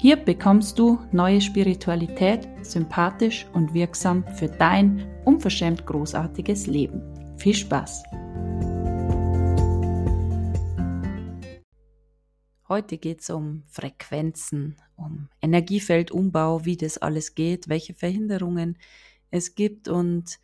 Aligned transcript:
Hier 0.00 0.16
bekommst 0.16 0.78
du 0.78 0.98
neue 1.12 1.42
Spiritualität, 1.42 2.48
sympathisch 2.62 3.46
und 3.52 3.74
wirksam 3.74 4.24
für 4.34 4.48
dein 4.48 5.06
unverschämt 5.26 5.84
großartiges 5.84 6.66
Leben. 6.66 7.02
Viel 7.36 7.52
Spaß! 7.54 8.04
Heute 12.66 12.96
geht 12.96 13.20
es 13.20 13.28
um 13.28 13.64
Frequenzen, 13.66 14.76
um 14.96 15.28
Energiefeldumbau, 15.42 16.64
wie 16.64 16.78
das 16.78 16.96
alles 16.96 17.34
geht, 17.34 17.68
welche 17.68 17.92
Verhinderungen 17.92 18.78
es 19.30 19.54
gibt 19.54 19.86
und 19.88 20.40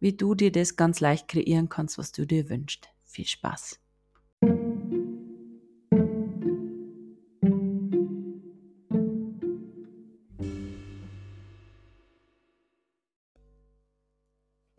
wie 0.00 0.16
du 0.16 0.34
dir 0.34 0.50
das 0.50 0.76
ganz 0.76 1.00
leicht 1.00 1.28
kreieren 1.28 1.68
kannst, 1.68 1.98
was 1.98 2.10
du 2.10 2.26
dir 2.26 2.48
wünschst. 2.48 2.88
Viel 3.04 3.26
Spaß! 3.26 3.81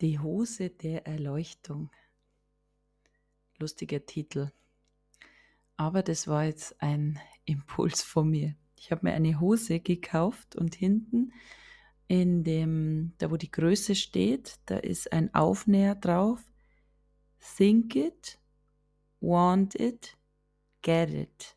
Die 0.04 0.18
Hose 0.18 0.68
der 0.68 1.06
Erleuchtung. 1.06 1.90
Lustiger 3.58 4.04
Titel. 4.04 4.52
Aber 5.78 6.02
das 6.02 6.28
war 6.28 6.44
jetzt 6.44 6.82
ein 6.82 7.18
Impuls 7.46 8.02
von 8.02 8.28
mir. 8.28 8.54
Ich 8.76 8.90
habe 8.90 9.06
mir 9.06 9.14
eine 9.14 9.40
Hose 9.40 9.80
gekauft 9.80 10.56
und 10.56 10.74
hinten 10.74 11.32
in 12.06 12.44
dem, 12.44 13.14
da 13.16 13.30
wo 13.30 13.38
die 13.38 13.50
Größe 13.50 13.94
steht, 13.94 14.60
da 14.66 14.76
ist 14.76 15.10
ein 15.10 15.34
Aufnäher 15.34 15.94
drauf. 15.94 16.44
Think 17.56 17.96
it, 17.96 18.38
want 19.20 19.74
it, 19.74 20.18
get 20.82 21.08
it. 21.08 21.56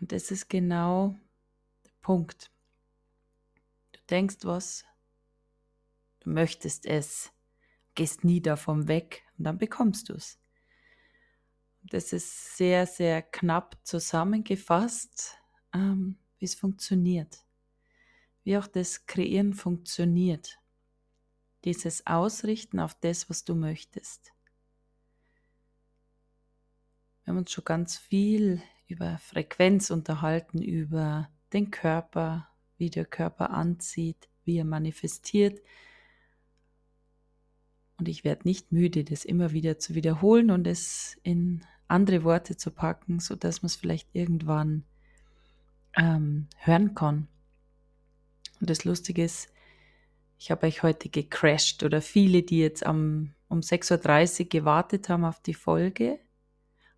Und 0.00 0.10
das 0.10 0.32
ist 0.32 0.50
genau 0.50 1.16
der 1.84 1.92
Punkt. 2.00 2.50
Du 3.92 4.00
denkst 4.10 4.38
was, 4.42 4.84
Du 6.22 6.30
möchtest 6.30 6.86
es, 6.86 7.32
gehst 7.96 8.22
nie 8.22 8.40
davon 8.40 8.86
weg 8.86 9.24
und 9.36 9.44
dann 9.44 9.58
bekommst 9.58 10.08
du 10.08 10.14
es. 10.14 10.38
Das 11.82 12.12
ist 12.12 12.56
sehr, 12.56 12.86
sehr 12.86 13.22
knapp 13.22 13.76
zusammengefasst, 13.82 15.36
ähm, 15.74 16.16
wie 16.38 16.44
es 16.44 16.54
funktioniert. 16.54 17.44
Wie 18.44 18.56
auch 18.56 18.68
das 18.68 19.06
Kreieren 19.06 19.52
funktioniert. 19.52 20.60
Dieses 21.64 22.06
Ausrichten 22.06 22.78
auf 22.78 22.94
das, 22.94 23.28
was 23.28 23.44
du 23.44 23.56
möchtest. 23.56 24.32
Wir 27.24 27.32
haben 27.32 27.38
uns 27.38 27.50
schon 27.50 27.64
ganz 27.64 27.98
viel 27.98 28.62
über 28.86 29.18
Frequenz 29.18 29.90
unterhalten, 29.90 30.62
über 30.62 31.30
den 31.52 31.72
Körper, 31.72 32.48
wie 32.78 32.90
der 32.90 33.06
Körper 33.06 33.50
anzieht, 33.50 34.28
wie 34.44 34.58
er 34.58 34.64
manifestiert, 34.64 35.60
und 37.98 38.08
ich 38.08 38.24
werde 38.24 38.48
nicht 38.48 38.72
müde, 38.72 39.04
das 39.04 39.24
immer 39.24 39.52
wieder 39.52 39.78
zu 39.78 39.94
wiederholen 39.94 40.50
und 40.50 40.66
es 40.66 41.16
in 41.22 41.64
andere 41.88 42.24
Worte 42.24 42.56
zu 42.56 42.70
packen, 42.70 43.20
sodass 43.20 43.62
man 43.62 43.66
es 43.66 43.76
vielleicht 43.76 44.08
irgendwann 44.14 44.84
ähm, 45.96 46.48
hören 46.58 46.94
kann. 46.94 47.28
Und 48.60 48.70
das 48.70 48.84
Lustige 48.84 49.24
ist, 49.24 49.52
ich 50.38 50.50
habe 50.50 50.66
euch 50.66 50.82
heute 50.82 51.08
gecrashed 51.08 51.82
oder 51.82 52.00
viele, 52.00 52.42
die 52.42 52.58
jetzt 52.58 52.84
am, 52.84 53.34
um 53.48 53.60
6.30 53.60 54.40
Uhr 54.40 54.48
gewartet 54.48 55.08
haben 55.08 55.24
auf 55.24 55.40
die 55.40 55.54
Folge, 55.54 56.18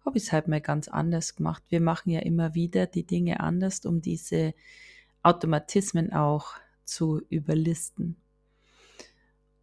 habe 0.05 0.19
ich 0.19 0.25
es 0.25 0.33
halt 0.33 0.49
mal 0.49 0.61
ganz 0.61 0.89
anders 0.89 1.35
gemacht. 1.35 1.63
Wir 1.69 1.81
machen 1.81 2.11
ja 2.11 2.21
immer 2.21 2.55
wieder 2.55 2.87
die 2.87 3.07
Dinge 3.07 3.41
anders, 3.41 3.85
um 3.85 4.01
diese 4.01 4.55
Automatismen 5.23 6.13
auch 6.13 6.55
zu 6.85 7.23
überlisten. 7.29 8.17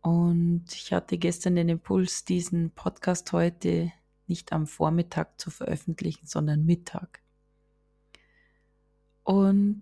Und 0.02 0.66
ich 0.74 0.94
hatte 0.94 1.18
gestern 1.18 1.56
den 1.56 1.70
Impuls, 1.70 2.26
diesen 2.26 2.72
Podcast 2.72 3.32
heute 3.34 3.92
nicht 4.28 4.52
am 4.52 4.66
Vormittag 4.66 5.40
zu 5.40 5.52
veröffentlichen, 5.52 6.26
sondern 6.26 6.66
Mittag. 6.66 7.22
Und 9.24 9.82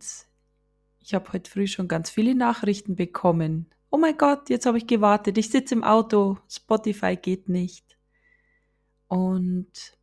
ich 0.99 1.13
habe 1.13 1.31
heute 1.31 1.49
früh 1.49 1.67
schon 1.67 1.87
ganz 1.87 2.09
viele 2.09 2.35
Nachrichten 2.35 2.95
bekommen. 2.95 3.67
Oh 3.89 3.97
mein 3.97 4.17
Gott, 4.17 4.49
jetzt 4.49 4.65
habe 4.65 4.77
ich 4.77 4.87
gewartet. 4.87 5.37
Ich 5.37 5.49
sitze 5.49 5.75
im 5.75 5.83
Auto. 5.83 6.37
Spotify 6.49 7.15
geht 7.15 7.47
nicht. 7.47 7.97
Und 9.07 9.97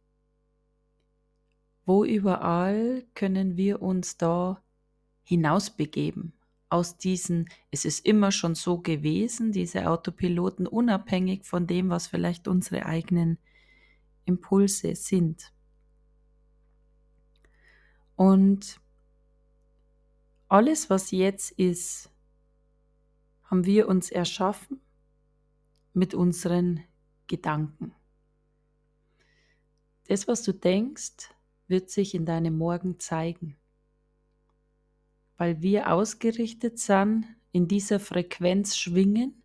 wo 1.85 2.05
überall 2.05 3.05
können 3.15 3.57
wir 3.57 3.83
uns 3.83 4.17
da 4.17 4.63
hinausbegeben? 5.23 6.33
Aus 6.69 6.97
diesen, 6.97 7.49
es 7.71 7.85
ist 7.85 8.05
immer 8.05 8.33
schon 8.33 8.55
so 8.55 8.79
gewesen, 8.79 9.53
diese 9.53 9.89
Autopiloten, 9.89 10.67
unabhängig 10.67 11.45
von 11.45 11.67
dem, 11.67 11.91
was 11.91 12.07
vielleicht 12.07 12.49
unsere 12.49 12.87
eigenen 12.87 13.39
Impulse 14.25 14.97
sind. 14.97 15.53
Und 18.17 18.81
alles, 20.49 20.91
was 20.91 21.11
jetzt 21.11 21.53
ist, 21.53 22.11
haben 23.45 23.65
wir 23.65 23.89
uns 23.89 24.11
erschaffen 24.11 24.81
mit 25.93 26.15
unseren 26.15 26.83
Gedanken. 27.27 27.95
Das, 30.09 30.27
was 30.27 30.43
du 30.43 30.53
denkst, 30.53 31.31
wird 31.69 31.91
sich 31.91 32.15
in 32.15 32.27
deinem 32.27 32.57
Morgen 32.57 32.99
zeigen 32.99 33.57
weil 35.37 35.63
wir 35.63 35.93
ausgerichtet 35.93 36.79
sind, 36.79 37.27
in 37.53 37.69
dieser 37.69 38.01
Frequenz 38.01 38.77
schwingen, 38.77 39.43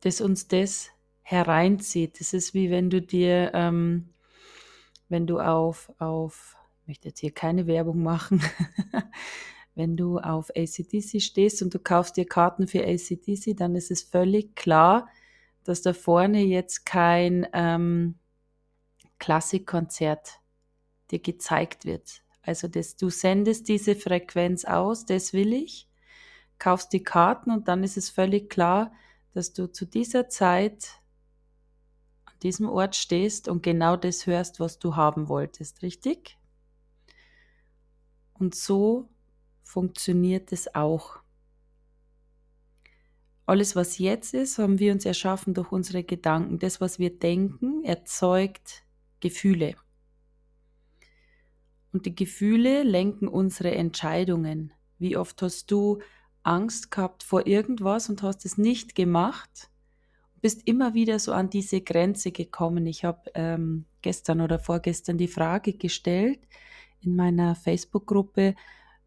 dass 0.00 0.20
uns 0.20 0.48
das 0.48 0.90
hereinzieht. 1.22 2.20
Das 2.20 2.32
ist 2.32 2.54
wie 2.54 2.70
wenn 2.70 2.90
du 2.90 3.00
dir, 3.00 3.52
ähm, 3.54 4.10
wenn 5.08 5.26
du 5.26 5.38
auf, 5.38 5.92
auf, 5.98 6.56
ich 6.80 6.88
möchte 6.88 7.08
jetzt 7.08 7.20
hier 7.20 7.32
keine 7.32 7.66
Werbung 7.66 8.02
machen, 8.02 8.42
wenn 9.74 9.96
du 9.96 10.18
auf 10.18 10.50
ACDC 10.50 11.22
stehst 11.22 11.62
und 11.62 11.72
du 11.72 11.78
kaufst 11.78 12.16
dir 12.16 12.26
Karten 12.26 12.66
für 12.66 12.84
ACDC, 12.84 13.56
dann 13.56 13.76
ist 13.76 13.90
es 13.90 14.02
völlig 14.02 14.56
klar, 14.56 15.08
dass 15.64 15.82
da 15.82 15.92
vorne 15.92 16.40
jetzt 16.42 16.84
kein 16.84 17.46
ähm, 17.52 18.16
Klassikkonzert 19.18 20.40
dir 21.12 21.20
gezeigt 21.20 21.84
wird. 21.84 22.21
Also 22.42 22.68
das, 22.68 22.96
du 22.96 23.08
sendest 23.08 23.68
diese 23.68 23.94
Frequenz 23.94 24.64
aus, 24.64 25.06
das 25.06 25.32
will 25.32 25.52
ich, 25.52 25.88
kaufst 26.58 26.92
die 26.92 27.02
Karten 27.02 27.50
und 27.50 27.68
dann 27.68 27.84
ist 27.84 27.96
es 27.96 28.10
völlig 28.10 28.50
klar, 28.50 28.92
dass 29.32 29.52
du 29.52 29.70
zu 29.70 29.86
dieser 29.86 30.28
Zeit 30.28 31.00
an 32.24 32.34
diesem 32.42 32.68
Ort 32.68 32.96
stehst 32.96 33.48
und 33.48 33.62
genau 33.62 33.96
das 33.96 34.26
hörst, 34.26 34.60
was 34.60 34.78
du 34.78 34.96
haben 34.96 35.28
wolltest, 35.28 35.82
richtig? 35.82 36.38
Und 38.34 38.54
so 38.54 39.08
funktioniert 39.62 40.52
es 40.52 40.74
auch. 40.74 41.20
Alles, 43.46 43.76
was 43.76 43.98
jetzt 43.98 44.34
ist, 44.34 44.58
haben 44.58 44.78
wir 44.78 44.92
uns 44.92 45.04
erschaffen 45.04 45.54
durch 45.54 45.72
unsere 45.72 46.04
Gedanken. 46.04 46.58
Das, 46.58 46.80
was 46.80 46.98
wir 46.98 47.18
denken, 47.18 47.84
erzeugt 47.84 48.84
Gefühle. 49.20 49.76
Und 51.92 52.06
die 52.06 52.14
Gefühle 52.14 52.82
lenken 52.82 53.28
unsere 53.28 53.72
Entscheidungen. 53.74 54.72
Wie 54.98 55.16
oft 55.16 55.42
hast 55.42 55.70
du 55.70 56.00
Angst 56.42 56.90
gehabt 56.90 57.22
vor 57.22 57.46
irgendwas 57.46 58.08
und 58.08 58.22
hast 58.22 58.44
es 58.44 58.58
nicht 58.58 58.94
gemacht? 58.94 59.68
Bist 60.40 60.66
immer 60.66 60.94
wieder 60.94 61.18
so 61.18 61.32
an 61.32 61.50
diese 61.50 61.80
Grenze 61.82 62.32
gekommen. 62.32 62.86
Ich 62.86 63.04
habe 63.04 63.30
ähm, 63.34 63.84
gestern 64.00 64.40
oder 64.40 64.58
vorgestern 64.58 65.18
die 65.18 65.28
Frage 65.28 65.74
gestellt 65.74 66.40
in 67.00 67.14
meiner 67.14 67.54
Facebook-Gruppe, 67.54 68.54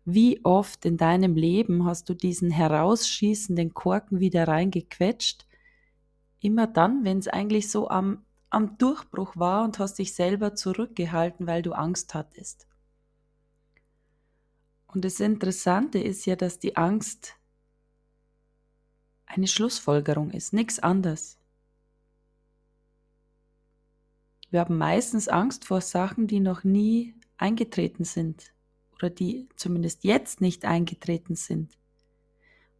wie 0.05 0.39
oft 0.45 0.85
in 0.85 0.97
deinem 0.97 1.35
Leben 1.35 1.85
hast 1.85 2.09
du 2.09 2.13
diesen 2.13 2.51
herausschießenden 2.51 3.73
Korken 3.73 4.19
wieder 4.19 4.47
reingequetscht? 4.47 5.47
Immer 6.39 6.67
dann, 6.67 7.03
wenn 7.03 7.17
es 7.17 7.27
eigentlich 7.27 7.71
so 7.71 7.89
am 7.89 8.25
am 8.55 8.77
Durchbruch 8.77 9.35
war 9.35 9.65
und 9.65 9.79
hast 9.79 9.99
dich 9.99 10.13
selber 10.13 10.55
zurückgehalten, 10.55 11.45
weil 11.45 11.61
du 11.61 11.73
Angst 11.73 12.13
hattest. 12.13 12.67
Und 14.95 15.03
das 15.03 15.19
Interessante 15.19 15.99
ist 15.99 16.25
ja, 16.25 16.37
dass 16.37 16.57
die 16.57 16.77
Angst 16.77 17.35
eine 19.25 19.45
Schlussfolgerung 19.45 20.31
ist, 20.31 20.53
nichts 20.53 20.79
anderes. 20.79 21.37
Wir 24.49 24.61
haben 24.61 24.77
meistens 24.77 25.27
Angst 25.27 25.65
vor 25.65 25.81
Sachen, 25.81 26.27
die 26.27 26.39
noch 26.39 26.63
nie 26.63 27.13
eingetreten 27.35 28.05
sind 28.05 28.53
oder 28.93 29.09
die 29.09 29.49
zumindest 29.57 30.05
jetzt 30.05 30.39
nicht 30.39 30.63
eingetreten 30.63 31.35
sind 31.35 31.77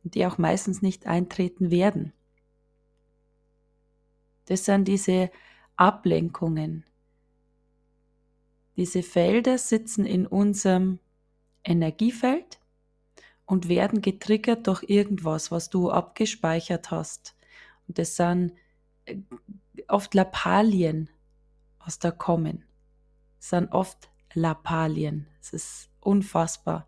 und 0.06 0.16
die 0.16 0.26
auch 0.26 0.38
meistens 0.38 0.82
nicht 0.82 1.08
eintreten 1.08 1.70
werden. 1.70 2.14
Das 4.46 4.64
sind 4.64 4.88
diese 4.88 5.32
Ablenkungen. 5.76 6.86
Diese 8.78 9.04
Felder 9.04 9.58
sitzen 9.58 10.06
in 10.06 10.26
unserem 10.26 11.00
Energiefeld 11.66 12.60
und 13.46 13.68
werden 13.68 14.02
getriggert 14.02 14.68
durch 14.68 14.84
irgendwas, 14.88 15.52
was 15.52 15.70
du 15.70 15.92
abgespeichert 15.92 16.92
hast. 16.92 17.36
Und 17.88 18.00
das 18.00 18.16
sind 18.16 18.54
äh, 19.06 19.18
oft 19.88 20.14
Lappalien, 20.14 21.10
was 21.84 22.00
da 22.00 22.12
kommen. 22.12 22.64
Das 23.40 23.50
sind 23.50 23.72
oft 23.72 24.10
Lappalien. 24.34 25.28
Es 25.42 25.54
ist 25.54 25.90
unfassbar. 26.00 26.88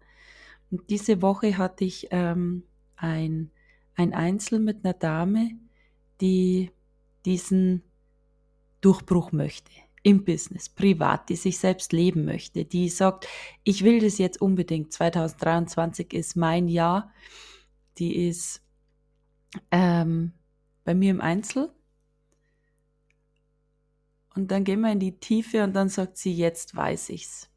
Und 0.71 0.89
diese 0.89 1.21
Woche 1.21 1.57
hatte 1.57 1.85
ich 1.85 2.07
ähm, 2.11 2.63
ein, 2.95 3.51
ein 3.95 4.13
Einzel 4.13 4.59
mit 4.59 4.83
einer 4.83 4.93
Dame, 4.93 5.51
die 6.21 6.71
diesen 7.25 7.83
Durchbruch 8.81 9.31
möchte 9.31 9.86
im 10.07 10.23
Business, 10.23 10.69
privat, 10.69 11.27
die 11.27 11.35
sich 11.35 11.59
selbst 11.59 11.91
leben 11.91 12.23
möchte, 12.23 12.63
die 12.63 12.87
sagt, 12.87 13.27
ich 13.65 13.83
will 13.83 13.99
das 13.99 14.17
jetzt 14.19 14.39
unbedingt, 14.39 14.93
2023 14.93 16.13
ist 16.13 16.37
mein 16.37 16.69
Jahr, 16.69 17.11
die 17.97 18.29
ist 18.29 18.61
ähm, 19.69 20.31
bei 20.85 20.95
mir 20.95 21.11
im 21.11 21.19
Einzel. 21.19 21.73
Und 24.33 24.49
dann 24.49 24.63
gehen 24.63 24.79
wir 24.79 24.93
in 24.93 25.01
die 25.01 25.19
Tiefe 25.19 25.61
und 25.61 25.73
dann 25.73 25.89
sagt 25.89 26.15
sie, 26.15 26.33
jetzt 26.33 26.73
weiß 26.73 27.09
ich's. 27.09 27.49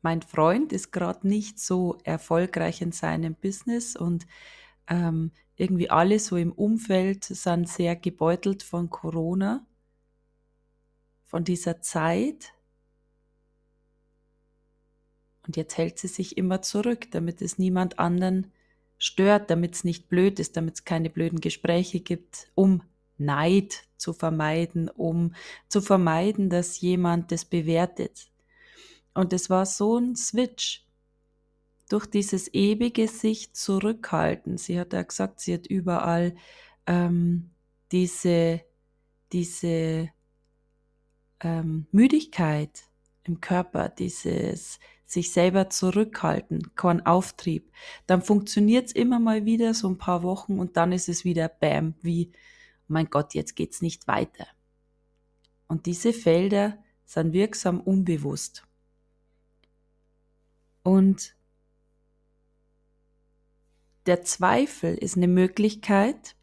Mein 0.00 0.22
Freund 0.22 0.72
ist 0.72 0.90
gerade 0.90 1.28
nicht 1.28 1.58
so 1.58 1.98
erfolgreich 2.02 2.80
in 2.80 2.92
seinem 2.92 3.34
Business 3.34 3.94
und 3.94 4.26
ähm, 4.86 5.32
irgendwie 5.56 5.90
alle 5.90 6.18
so 6.18 6.36
im 6.36 6.52
Umfeld 6.52 7.24
sind 7.24 7.68
sehr 7.68 7.96
gebeutelt 7.96 8.62
von 8.62 8.90
Corona, 8.90 9.66
von 11.24 11.44
dieser 11.44 11.80
Zeit. 11.80 12.52
Und 15.46 15.56
jetzt 15.56 15.78
hält 15.78 15.98
sie 15.98 16.08
sich 16.08 16.36
immer 16.36 16.62
zurück, 16.62 17.10
damit 17.10 17.40
es 17.40 17.58
niemand 17.58 17.98
anderen 17.98 18.52
stört, 18.98 19.50
damit 19.50 19.74
es 19.74 19.84
nicht 19.84 20.08
blöd 20.08 20.38
ist, 20.40 20.56
damit 20.56 20.74
es 20.74 20.84
keine 20.84 21.10
blöden 21.10 21.40
Gespräche 21.40 22.00
gibt, 22.00 22.48
um 22.54 22.82
Neid 23.18 23.84
zu 23.96 24.12
vermeiden, 24.12 24.88
um 24.90 25.34
zu 25.68 25.80
vermeiden, 25.80 26.50
dass 26.50 26.80
jemand 26.80 27.32
das 27.32 27.44
bewertet. 27.44 28.30
Und 29.14 29.32
es 29.32 29.48
war 29.48 29.64
so 29.64 29.96
ein 29.98 30.16
Switch 30.16 30.85
durch 31.88 32.06
dieses 32.06 32.52
ewige 32.52 33.08
sich 33.08 33.52
zurückhalten. 33.52 34.58
Sie 34.58 34.78
hat 34.78 34.92
ja 34.92 35.02
gesagt, 35.02 35.40
sie 35.40 35.54
hat 35.54 35.66
überall 35.66 36.34
ähm, 36.86 37.50
diese, 37.92 38.62
diese 39.32 40.10
ähm, 41.40 41.86
Müdigkeit 41.92 42.84
im 43.24 43.40
Körper, 43.40 43.88
dieses 43.88 44.78
sich 45.04 45.32
selber 45.32 45.70
zurückhalten, 45.70 46.74
kein 46.74 47.06
Auftrieb. 47.06 47.70
Dann 48.06 48.22
funktioniert 48.22 48.86
es 48.86 48.92
immer 48.92 49.20
mal 49.20 49.44
wieder 49.44 49.72
so 49.72 49.88
ein 49.88 49.98
paar 49.98 50.24
Wochen 50.24 50.58
und 50.58 50.76
dann 50.76 50.90
ist 50.90 51.08
es 51.08 51.24
wieder 51.24 51.48
Bam, 51.48 51.94
wie, 52.02 52.32
mein 52.88 53.08
Gott, 53.08 53.34
jetzt 53.34 53.54
geht's 53.54 53.82
nicht 53.82 54.08
weiter. 54.08 54.48
Und 55.68 55.86
diese 55.86 56.12
Felder 56.12 56.78
sind 57.04 57.32
wirksam 57.32 57.80
unbewusst. 57.80 58.64
Und 60.82 61.36
der 64.06 64.22
Zweifel 64.22 64.94
ist 64.94 65.16
eine 65.16 65.28
Möglichkeit, 65.28 66.36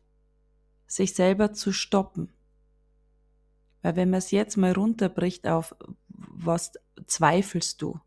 sich 0.86 1.13
selber 1.13 1.54
zu 1.54 1.71
stoppen. 1.71 2.31
Weil 3.81 3.95
wenn 3.95 4.10
man 4.10 4.19
es 4.19 4.31
jetzt 4.31 4.57
mal 4.57 4.71
runterbricht 4.71 5.48
auf, 5.48 5.75
was 6.07 6.74
zweifelst 7.07 7.81
du? 7.81 8.00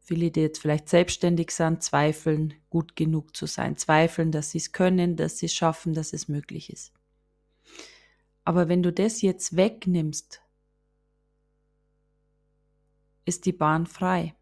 Viele, 0.00 0.30
die 0.30 0.40
jetzt 0.40 0.60
vielleicht 0.60 0.88
selbstständig 0.88 1.52
sind, 1.52 1.82
zweifeln, 1.82 2.54
gut 2.70 2.96
genug 2.96 3.36
zu 3.36 3.46
sein, 3.46 3.76
zweifeln, 3.76 4.32
dass 4.32 4.50
sie 4.50 4.58
es 4.58 4.72
können, 4.72 5.16
dass 5.16 5.38
sie 5.38 5.46
es 5.46 5.54
schaffen, 5.54 5.94
dass 5.94 6.12
es 6.12 6.26
möglich 6.26 6.72
ist. 6.72 6.92
Aber 8.44 8.68
wenn 8.68 8.82
du 8.82 8.92
das 8.92 9.22
jetzt 9.22 9.56
wegnimmst, 9.56 10.42
ist 13.24 13.46
die 13.46 13.52
Bahn 13.52 13.86
frei. 13.86 14.34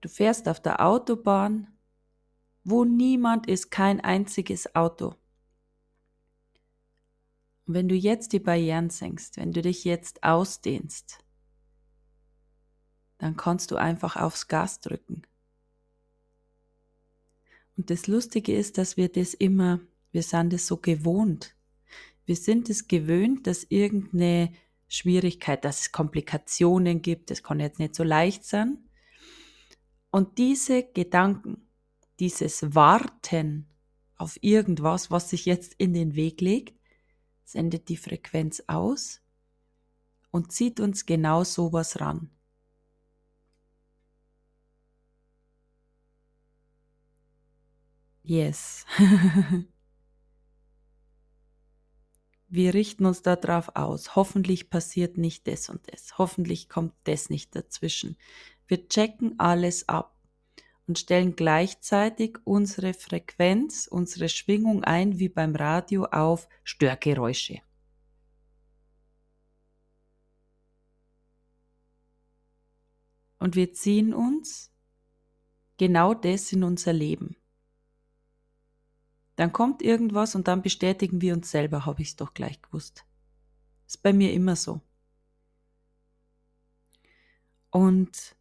Du 0.00 0.08
fährst 0.08 0.48
auf 0.48 0.60
der 0.60 0.84
Autobahn, 0.84 1.68
wo 2.64 2.84
niemand 2.84 3.48
ist, 3.48 3.70
kein 3.70 4.00
einziges 4.00 4.74
Auto. 4.74 5.14
Und 7.66 7.74
wenn 7.74 7.88
du 7.88 7.94
jetzt 7.94 8.32
die 8.32 8.38
Barrieren 8.38 8.90
senkst, 8.90 9.36
wenn 9.36 9.52
du 9.52 9.62
dich 9.62 9.84
jetzt 9.84 10.22
ausdehnst, 10.22 11.18
dann 13.18 13.36
kannst 13.36 13.70
du 13.70 13.76
einfach 13.76 14.16
aufs 14.16 14.48
Gas 14.48 14.80
drücken. 14.80 15.22
Und 17.76 17.90
das 17.90 18.06
Lustige 18.06 18.56
ist, 18.56 18.78
dass 18.78 18.96
wir 18.96 19.08
das 19.08 19.34
immer, 19.34 19.80
wir 20.12 20.22
sind 20.22 20.52
es 20.52 20.66
so 20.66 20.76
gewohnt. 20.76 21.54
Wir 22.24 22.36
sind 22.36 22.70
es 22.70 22.88
gewöhnt, 22.88 23.46
dass 23.46 23.64
irgendeine 23.64 24.52
Schwierigkeit, 24.88 25.64
dass 25.64 25.80
es 25.80 25.92
Komplikationen 25.92 27.02
gibt, 27.02 27.30
das 27.30 27.42
kann 27.42 27.60
jetzt 27.60 27.78
nicht 27.78 27.94
so 27.94 28.02
leicht 28.02 28.44
sein. 28.44 28.87
Und 30.10 30.38
diese 30.38 30.84
Gedanken, 30.84 31.68
dieses 32.18 32.74
Warten 32.74 33.68
auf 34.16 34.38
irgendwas, 34.42 35.10
was 35.10 35.30
sich 35.30 35.44
jetzt 35.44 35.74
in 35.78 35.92
den 35.92 36.14
Weg 36.16 36.40
legt, 36.40 36.78
sendet 37.44 37.88
die 37.88 37.96
Frequenz 37.96 38.62
aus 38.66 39.20
und 40.30 40.52
zieht 40.52 40.80
uns 40.80 41.06
genau 41.06 41.44
sowas 41.44 42.00
ran. 42.00 42.30
Yes. 48.24 48.84
Wir 52.48 52.72
richten 52.72 53.04
uns 53.04 53.20
darauf 53.22 53.76
aus. 53.76 54.16
Hoffentlich 54.16 54.70
passiert 54.70 55.18
nicht 55.18 55.46
das 55.46 55.68
und 55.68 55.80
das. 55.92 56.16
Hoffentlich 56.16 56.70
kommt 56.70 56.94
das 57.04 57.28
nicht 57.28 57.54
dazwischen. 57.54 58.16
Wir 58.66 58.88
checken 58.88 59.38
alles 59.38 59.88
ab 59.88 60.18
und 60.86 60.98
stellen 60.98 61.36
gleichzeitig 61.36 62.38
unsere 62.44 62.94
Frequenz, 62.94 63.86
unsere 63.86 64.30
Schwingung 64.30 64.82
ein, 64.82 65.18
wie 65.18 65.28
beim 65.28 65.54
Radio, 65.54 66.06
auf 66.06 66.48
Störgeräusche. 66.64 67.60
Und 73.38 73.56
wir 73.56 73.72
ziehen 73.74 74.14
uns 74.14 74.72
genau 75.76 76.14
das 76.14 76.50
in 76.52 76.64
unser 76.64 76.94
Leben. 76.94 77.36
Dann 79.38 79.52
kommt 79.52 79.82
irgendwas 79.82 80.34
und 80.34 80.48
dann 80.48 80.62
bestätigen 80.62 81.20
wir 81.20 81.32
uns 81.32 81.52
selber, 81.52 81.86
habe 81.86 82.02
ich 82.02 82.08
es 82.08 82.16
doch 82.16 82.34
gleich 82.34 82.60
gewusst. 82.60 83.04
Ist 83.86 84.02
bei 84.02 84.12
mir 84.12 84.32
immer 84.32 84.56
so. 84.56 84.80
Und 87.70 88.34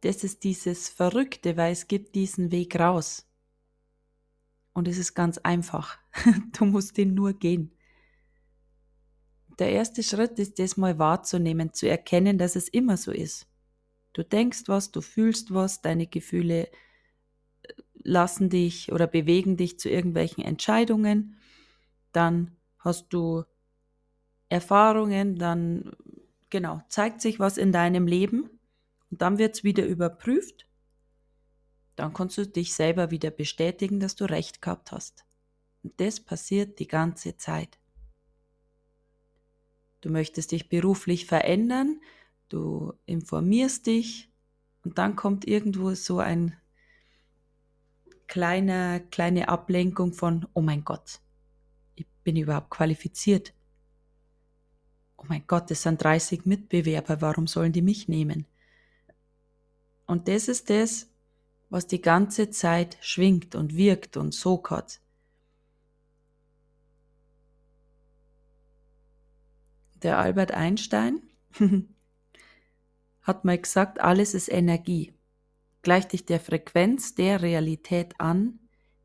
das 0.00 0.24
ist 0.24 0.44
dieses 0.44 0.88
Verrückte, 0.88 1.58
weil 1.58 1.72
es 1.72 1.88
gibt 1.88 2.14
diesen 2.14 2.50
Weg 2.50 2.80
raus. 2.80 3.30
Und 4.72 4.88
es 4.88 4.96
ist 4.96 5.12
ganz 5.12 5.36
einfach. 5.36 5.98
Du 6.58 6.64
musst 6.64 6.96
ihn 6.96 7.12
nur 7.12 7.34
gehen. 7.34 7.76
Der 9.58 9.72
erste 9.72 10.02
Schritt 10.02 10.38
ist, 10.38 10.58
das 10.58 10.78
mal 10.78 10.98
wahrzunehmen, 10.98 11.74
zu 11.74 11.86
erkennen, 11.86 12.38
dass 12.38 12.56
es 12.56 12.66
immer 12.66 12.96
so 12.96 13.12
ist. 13.12 13.46
Du 14.14 14.22
denkst 14.24 14.62
was, 14.68 14.90
du 14.90 15.02
fühlst 15.02 15.52
was, 15.52 15.82
deine 15.82 16.06
Gefühle 16.06 16.70
lassen 18.02 18.48
dich 18.50 18.92
oder 18.92 19.06
bewegen 19.06 19.56
dich 19.56 19.78
zu 19.78 19.88
irgendwelchen 19.88 20.44
Entscheidungen. 20.44 21.36
Dann 22.12 22.56
hast 22.78 23.08
du 23.12 23.44
Erfahrungen, 24.48 25.36
dann 25.36 25.92
genau, 26.50 26.82
zeigt 26.88 27.20
sich 27.20 27.38
was 27.38 27.56
in 27.58 27.72
deinem 27.72 28.06
Leben 28.06 28.50
und 29.10 29.22
dann 29.22 29.38
wird 29.38 29.54
es 29.56 29.64
wieder 29.64 29.86
überprüft. 29.86 30.66
dann 31.96 32.14
kannst 32.14 32.38
du 32.38 32.46
dich 32.46 32.74
selber 32.74 33.10
wieder 33.10 33.30
bestätigen, 33.30 34.00
dass 34.00 34.16
du 34.16 34.24
recht 34.24 34.62
gehabt 34.62 34.90
hast. 34.92 35.24
Und 35.82 36.00
das 36.00 36.20
passiert 36.20 36.78
die 36.78 36.86
ganze 36.88 37.36
Zeit. 37.36 37.78
Du 40.00 40.08
möchtest 40.10 40.52
dich 40.52 40.68
beruflich 40.70 41.26
verändern, 41.26 42.00
du 42.48 42.94
informierst 43.06 43.86
dich 43.86 44.32
und 44.82 44.96
dann 44.98 45.14
kommt 45.14 45.46
irgendwo 45.46 45.94
so 45.94 46.18
ein 46.18 46.56
kleiner, 48.30 49.00
kleine 49.00 49.48
Ablenkung 49.48 50.14
von, 50.14 50.46
oh 50.54 50.62
mein 50.62 50.84
Gott, 50.84 51.20
ich 51.96 52.06
bin 52.22 52.36
überhaupt 52.36 52.70
qualifiziert. 52.70 53.52
Oh 55.16 55.24
mein 55.28 55.46
Gott, 55.46 55.70
es 55.70 55.82
sind 55.82 56.02
30 56.02 56.46
Mitbewerber, 56.46 57.20
warum 57.20 57.48
sollen 57.48 57.72
die 57.72 57.82
mich 57.82 58.08
nehmen? 58.08 58.46
Und 60.06 60.28
das 60.28 60.48
ist 60.48 60.70
das, 60.70 61.10
was 61.70 61.88
die 61.88 62.00
ganze 62.00 62.50
Zeit 62.50 62.96
schwingt 63.00 63.54
und 63.56 63.76
wirkt 63.76 64.16
und 64.16 64.32
sokert. 64.32 65.00
Der 70.02 70.18
Albert 70.18 70.52
Einstein 70.52 71.20
hat 73.22 73.44
mal 73.44 73.58
gesagt, 73.58 74.00
alles 74.00 74.34
ist 74.34 74.48
Energie. 74.48 75.12
Gleich 75.82 76.08
dich 76.08 76.26
der 76.26 76.40
Frequenz 76.40 77.14
der 77.14 77.42
Realität 77.42 78.14
an, 78.18 78.60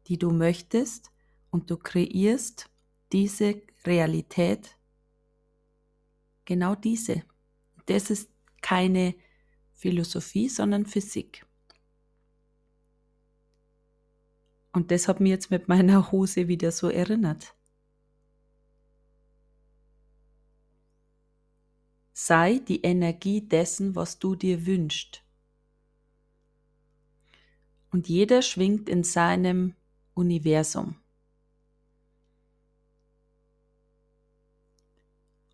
die 0.08 0.17
du 0.17 0.32
möchtest, 0.32 1.12
und 1.50 1.72
du 1.72 1.77
kreierst 1.77 2.70
diese 3.13 3.62
Realität, 3.86 4.77
genau 6.44 6.75
diese. 6.75 7.24
Das 7.86 8.10
ist 8.10 8.29
keine 8.62 9.15
Philosophie, 9.72 10.50
sondern 10.50 10.86
Physik. 10.86 11.46
Und 14.74 14.91
das 14.91 15.08
hat 15.08 15.22
mich 15.22 15.29
jetzt 15.29 15.50
mit 15.50 15.70
meiner 15.70 16.12
Hose 16.12 16.50
wieder 16.50 16.74
so 16.74 16.89
erinnert. 16.89 17.55
Sei 22.12 22.60
die 22.60 22.82
Energie 22.82 23.48
dessen, 23.48 23.96
was 23.96 24.20
du 24.20 24.36
dir 24.36 24.65
wünschst. 24.65 25.25
Und 27.96 28.10
jeder 28.10 28.42
schwingt 28.42 28.90
in 28.90 29.06
seinem 29.06 29.74
Universum. 30.16 30.98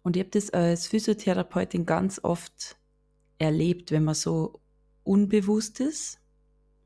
Und 0.01 0.15
ich 0.15 0.21
habe 0.21 0.31
das 0.31 0.49
als 0.49 0.87
Physiotherapeutin 0.87 1.85
ganz 1.85 2.19
oft 2.23 2.77
erlebt, 3.37 3.91
wenn 3.91 4.05
man 4.05 4.15
so 4.15 4.59
unbewusst 5.03 5.79
ist, 5.81 6.19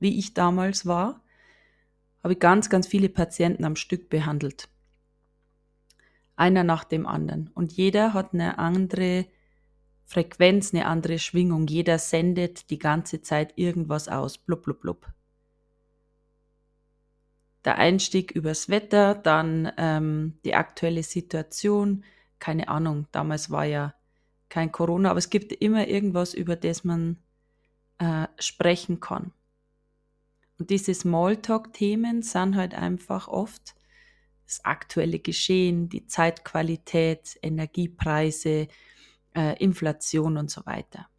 wie 0.01 0.19
ich 0.19 0.33
damals 0.33 0.85
war 0.85 1.23
habe 2.21 2.33
ich 2.33 2.39
ganz, 2.41 2.69
ganz 2.69 2.85
viele 2.85 3.07
Patienten 3.07 3.63
am 3.63 3.77
Stück 3.77 4.09
behandelt. 4.09 4.67
Einer 6.35 6.65
nach 6.65 6.83
dem 6.83 7.07
anderen. 7.07 7.49
Und 7.53 7.71
jeder 7.71 8.13
hat 8.13 8.33
eine 8.33 8.59
andere 8.59 9.25
Frequenz, 10.03 10.73
eine 10.73 10.85
andere 10.85 11.17
Schwingung. 11.17 11.65
Jeder 11.67 11.97
sendet 11.97 12.69
die 12.71 12.77
ganze 12.77 13.21
Zeit 13.21 13.53
irgendwas 13.57 14.09
aus. 14.09 14.37
Blub, 14.37 14.63
blub, 14.63 14.81
blub. 14.81 15.15
Der 17.65 17.77
Einstieg 17.77 18.31
übers 18.31 18.69
Wetter, 18.69 19.15
dann 19.15 19.71
ähm, 19.77 20.37
die 20.45 20.53
aktuelle 20.53 21.03
Situation. 21.03 22.03
Keine 22.39 22.67
Ahnung, 22.67 23.07
damals 23.11 23.49
war 23.49 23.65
ja 23.65 23.95
kein 24.49 24.71
Corona, 24.71 25.09
aber 25.09 25.17
es 25.17 25.31
gibt 25.31 25.51
immer 25.51 25.87
irgendwas, 25.87 26.33
über 26.33 26.55
das 26.55 26.83
man 26.83 27.17
äh, 27.97 28.27
sprechen 28.37 28.99
kann. 28.99 29.33
Und 30.59 30.69
diese 30.69 30.93
Smalltalk-Themen 30.93 32.21
sind 32.21 32.55
halt 32.55 32.75
einfach 32.75 33.27
oft 33.27 33.75
das 34.45 34.63
aktuelle 34.63 35.19
Geschehen, 35.19 35.89
die 35.89 36.05
Zeitqualität, 36.05 37.37
Energiepreise, 37.41 38.67
äh, 39.35 39.57
Inflation 39.61 40.37
und 40.37 40.51
so 40.51 40.65
weiter. 40.65 41.09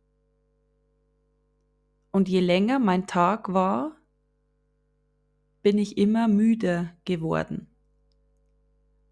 Und 2.12 2.28
je 2.28 2.40
länger 2.40 2.78
mein 2.78 3.06
Tag 3.06 3.52
war, 3.52 3.96
bin 5.66 5.78
ich 5.78 5.98
immer 5.98 6.28
müder 6.28 6.92
geworden. 7.04 7.66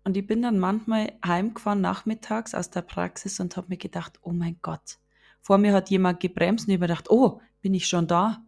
Und 0.05 0.17
ich 0.17 0.25
bin 0.25 0.41
dann 0.41 0.57
manchmal 0.57 1.13
heimgefahren 1.27 1.81
nachmittags 1.81 2.55
aus 2.55 2.71
der 2.71 2.83
Praxis 2.83 3.41
und 3.41 3.57
habe 3.57 3.71
mir 3.71 3.77
gedacht, 3.77 4.21
oh 4.23 4.31
mein 4.31 4.59
Gott, 4.63 5.01
vor 5.41 5.59
mir 5.59 5.73
hat 5.73 5.91
jemand 5.91 6.21
gebremst 6.21 6.69
und 6.69 6.73
ich 6.73 6.79
habe 6.79 6.87
gedacht, 6.87 7.11
oh, 7.11 7.41
bin 7.61 7.75
ich 7.75 7.89
schon 7.89 8.07
da? 8.07 8.41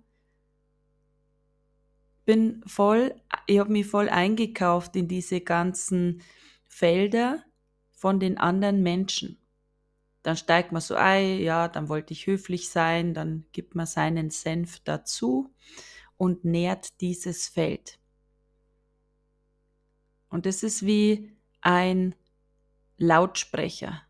bin 2.25 2.63
voll, 2.65 3.13
ich 3.49 3.59
habe 3.59 3.73
mich 3.73 3.89
voll 3.89 4.09
eingekauft 4.09 4.95
in 4.95 5.09
diese 5.09 5.41
ganzen 5.41 6.23
Felder 6.69 7.43
von 7.91 8.21
den 8.21 8.39
anderen 8.39 8.85
Menschen. 8.85 9.41
Dann 10.23 10.37
steigt 10.37 10.71
man 10.71 10.81
so 10.81 10.95
ein, 10.95 11.41
ja, 11.41 11.67
dann 11.67 11.89
wollte 11.89 12.13
ich 12.13 12.29
höflich 12.29 12.69
sein, 12.69 13.15
dann 13.15 13.47
gibt 13.51 13.75
man 13.75 13.87
seinen 13.87 14.31
Senf 14.31 14.79
dazu 14.85 15.53
und 16.17 16.45
nährt 16.45 17.01
dieses 17.01 17.49
Feld. 17.49 17.99
Und 20.29 20.47
es 20.47 20.63
ist 20.63 20.85
wie 20.85 21.37
ein 21.61 22.15
Lautsprecher. 22.99 24.03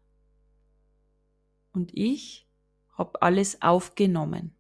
Und 1.73 1.91
ich 1.95 2.47
habe 2.93 3.21
alles 3.23 3.61
aufgenommen. 3.63 4.55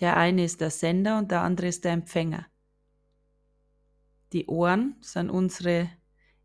Der 0.00 0.16
eine 0.16 0.44
ist 0.44 0.60
der 0.60 0.70
Sender 0.70 1.18
und 1.18 1.30
der 1.30 1.42
andere 1.42 1.68
ist 1.68 1.84
der 1.84 1.92
Empfänger. 1.92 2.46
Die 4.32 4.46
Ohren 4.46 4.96
sind 5.00 5.30
unsere 5.30 5.90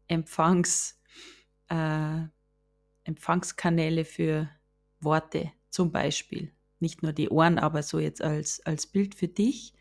Empfangs, 0.08 1.00
äh, 1.68 2.22
Empfangskanäle 3.04 4.06
für 4.06 4.50
Worte 5.00 5.52
zum 5.70 5.92
Beispiel. 5.92 6.54
Nicht 6.82 7.04
nur 7.04 7.14
die 7.14 7.30
Ohren, 7.30 7.60
aber 7.60 7.84
so 7.84 8.00
jetzt 8.00 8.22
als, 8.22 8.60
als 8.66 8.88
Bild 8.88 9.16
für 9.16 9.28
dich. 9.28 9.74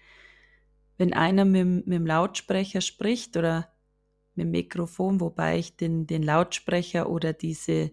Wenn 0.97 1.13
einer 1.13 1.45
mit, 1.45 1.87
mit 1.87 1.97
dem 1.97 2.07
Lautsprecher 2.07 2.81
spricht 2.81 3.37
oder 3.37 3.73
mit 4.35 4.45
dem 4.45 4.51
Mikrofon, 4.53 5.21
wobei 5.21 5.59
ich 5.59 5.77
den, 5.77 6.07
den 6.07 6.23
Lautsprecher 6.23 7.11
oder 7.11 7.33
diese 7.33 7.91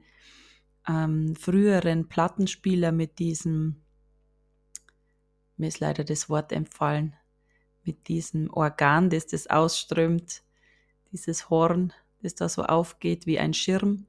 ähm, 0.87 1.35
früheren 1.35 2.07
Plattenspieler 2.07 2.91
mit 2.91 3.17
diesem 3.17 3.81
mir 5.57 5.67
ist 5.67 5.79
leider 5.79 6.03
das 6.03 6.29
Wort 6.29 6.51
empfallen, 6.51 7.15
mit 7.83 8.07
diesem 8.07 8.51
Organ, 8.53 9.09
das 9.09 9.27
das 9.27 9.47
ausströmt, 9.47 10.43
dieses 11.11 11.49
Horn, 11.49 11.93
das 12.21 12.35
da 12.35 12.47
so 12.47 12.63
aufgeht 12.63 13.25
wie 13.25 13.39
ein 13.39 13.53
Schirm, 13.53 14.05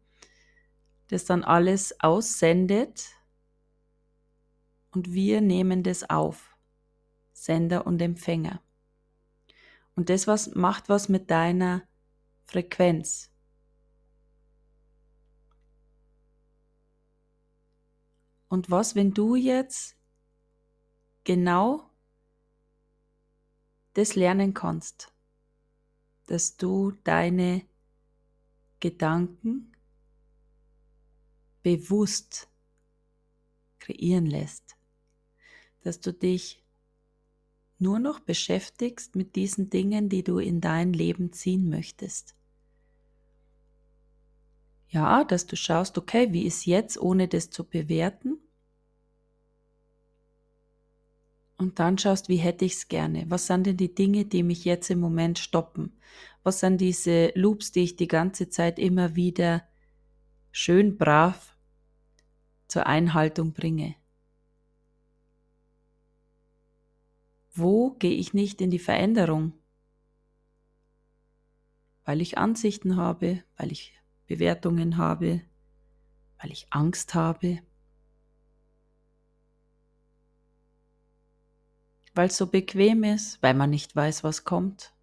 das 1.09 1.25
dann 1.25 1.43
alles 1.43 1.99
aussendet 2.00 3.07
und 4.90 5.12
wir 5.12 5.40
nehmen 5.40 5.83
das 5.83 6.09
auf, 6.09 6.57
Sender 7.33 7.87
und 7.87 8.00
Empfänger. 8.02 8.62
Und 9.95 10.11
das 10.11 10.26
was 10.26 10.54
macht 10.54 10.88
was 10.88 11.09
mit 11.09 11.30
deiner 11.30 11.83
Frequenz. 12.45 13.30
Und 18.49 18.71
was, 18.71 18.95
wenn 18.95 19.12
du 19.12 19.35
jetzt 19.35 19.97
genau 21.25 21.90
das 23.92 24.14
lernen 24.14 24.54
kannst, 24.54 25.12
dass 26.26 26.57
du 26.57 26.92
deine 27.04 27.66
Gedanken 28.80 29.73
bewusst 31.62 32.49
kreieren 33.78 34.26
lässt, 34.26 34.67
dass 35.80 36.00
du 36.00 36.12
dich 36.12 36.62
nur 37.78 37.99
noch 37.99 38.20
beschäftigst 38.20 39.14
mit 39.14 39.37
diesen 39.37 39.70
Dingen, 39.70 40.08
die 40.08 40.25
du 40.25 40.38
in 40.38 40.61
dein 40.61 40.92
Leben 40.92 41.32
ziehen 41.32 41.68
möchtest. 41.68 42.35
Ja, 44.88 45.25
dass 45.25 45.47
du 45.47 45.54
schaust, 45.54 45.99
okay, 45.99 46.32
wie 46.32 46.47
ist 46.47 46.66
jetzt, 46.66 47.00
ohne 47.00 47.28
das 47.28 47.50
zu 47.50 47.64
bewerten? 47.64 48.38
und 51.58 51.80
dann 51.80 51.99
schaust, 51.99 52.28
wie 52.28 52.37
hätte 52.37 52.64
ich 52.64 52.75
es 52.75 52.88
gerne? 52.88 53.26
Was 53.28 53.49
sind 53.49 53.66
denn 53.66 53.76
die 53.76 53.94
Dinge, 53.94 54.25
die 54.25 54.42
mich 54.42 54.64
jetzt 54.64 54.90
im 54.90 55.00
Moment 55.00 55.38
stoppen? 55.38 55.92
Was 56.44 56.61
sind 56.61 56.80
diese 56.80 57.32
Loops, 57.35 57.73
die 57.73 57.80
ich 57.80 57.97
die 57.97 58.08
ganze 58.08 58.49
Zeit 58.49 58.78
immer 58.78 59.16
wieder 59.16 59.64
schön 60.52 60.97
brav 60.97 61.56
zur 62.68 62.87
Einhaltung 62.87 63.52
bringe? 63.52 63.97
Wo 67.61 67.91
gehe 67.91 68.15
ich 68.15 68.35
nicht 68.35 68.61
in 68.61 68.71
die 68.71 68.79
Veränderung? 68.79 69.53
Weil 72.05 72.21
ich 72.21 72.38
Ansichten 72.38 72.95
habe, 72.95 73.43
weil 73.57 73.73
ich 73.73 74.00
Bewertungen 74.29 74.97
habe, 74.97 75.43
weil 76.41 76.53
ich 76.53 76.69
Angst 76.71 77.17
habe, 77.17 77.59
weil 82.15 82.29
es 82.29 82.37
so 82.37 82.47
bequem 82.47 83.03
ist, 83.03 83.43
weil 83.43 83.55
man 83.55 83.71
nicht 83.71 83.97
weiß, 83.97 84.23
was 84.23 84.45
kommt. 84.45 84.95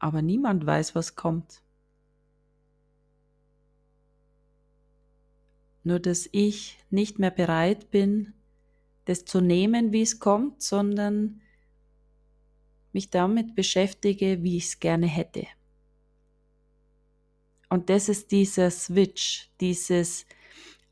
Aber 0.00 0.20
niemand 0.20 0.66
weiß, 0.66 0.96
was 0.96 1.14
kommt. 1.14 1.62
Nur 5.84 6.00
dass 6.00 6.28
ich 6.32 6.84
nicht 6.90 7.20
mehr 7.20 7.30
bereit 7.30 7.92
bin, 7.92 8.34
das 9.04 9.24
zu 9.24 9.40
nehmen, 9.40 9.92
wie 9.92 10.02
es 10.02 10.20
kommt, 10.20 10.62
sondern 10.62 11.40
mich 12.92 13.10
damit 13.10 13.54
beschäftige, 13.54 14.42
wie 14.42 14.56
ich 14.58 14.66
es 14.66 14.80
gerne 14.80 15.06
hätte. 15.06 15.46
Und 17.68 17.88
das 17.88 18.08
ist 18.08 18.32
dieser 18.32 18.70
Switch, 18.70 19.48
dieses 19.60 20.26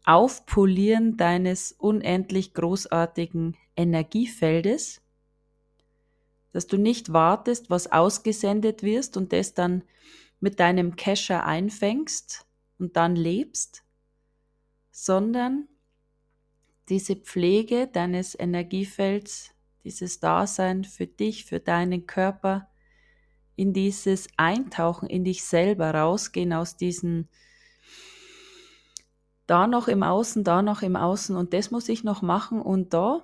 Aufpolieren 0.05 1.19
deines 1.19 1.73
unendlich 1.73 2.55
großartigen 2.55 3.57
Energiefeldes, 3.76 5.02
dass 6.52 6.67
du 6.67 6.79
nicht 6.79 7.12
wartest, 7.12 7.69
was 7.69 7.93
ausgesendet 7.93 8.83
wirst 8.83 9.17
und 9.17 9.33
das 9.33 9.55
dann 9.55 9.85
mit 10.40 10.59
deinem 10.59 10.97
Kescher 10.97 11.45
einfängst 11.45 12.47
und 12.79 12.97
dann 12.97 13.14
lebst, 13.14 13.85
sondern 14.90 15.69
diese 16.89 17.17
Pflege 17.17 17.87
deines 17.87 18.39
Energiefelds, 18.39 19.55
dieses 19.85 20.21
Dasein 20.21 20.85
für 20.85 21.07
dich, 21.07 21.45
für 21.45 21.61
deinen 21.61 22.07
Körper, 22.07 22.69
in 23.57 23.73
dieses 23.73 24.29
Eintauchen 24.37 25.09
in 25.09 25.25
dich 25.25 25.45
selber, 25.45 25.95
rausgehen 25.95 26.53
aus 26.53 26.77
diesen 26.77 27.29
da 29.51 29.67
noch 29.67 29.89
im 29.89 30.05
Außen, 30.05 30.45
da 30.45 30.63
noch 30.63 30.83
im 30.83 30.95
Außen 30.95 31.35
und 31.37 31.53
das 31.53 31.73
muss 31.73 31.89
ich 31.89 32.05
noch 32.05 32.23
machen 32.23 32.63
und 32.63 32.95
da 32.95 33.21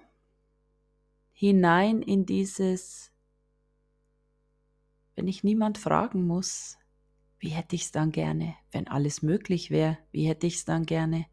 hinein 1.32 2.02
in 2.02 2.26
dieses, 2.26 3.12
wenn 5.14 5.28
ich 5.28 5.44
niemand 5.44 5.78
fragen 5.78 6.26
muss, 6.26 6.78
wie 7.38 7.50
hätte 7.50 7.76
ich 7.76 7.82
es 7.82 7.92
dann 7.92 8.10
gerne, 8.10 8.56
wenn 8.72 8.88
alles 8.88 9.22
möglich 9.22 9.70
wäre, 9.70 9.98
wie 10.10 10.26
hätte 10.26 10.48
ich 10.48 10.56
es 10.56 10.64
dann 10.64 10.84
gerne. 10.84 11.26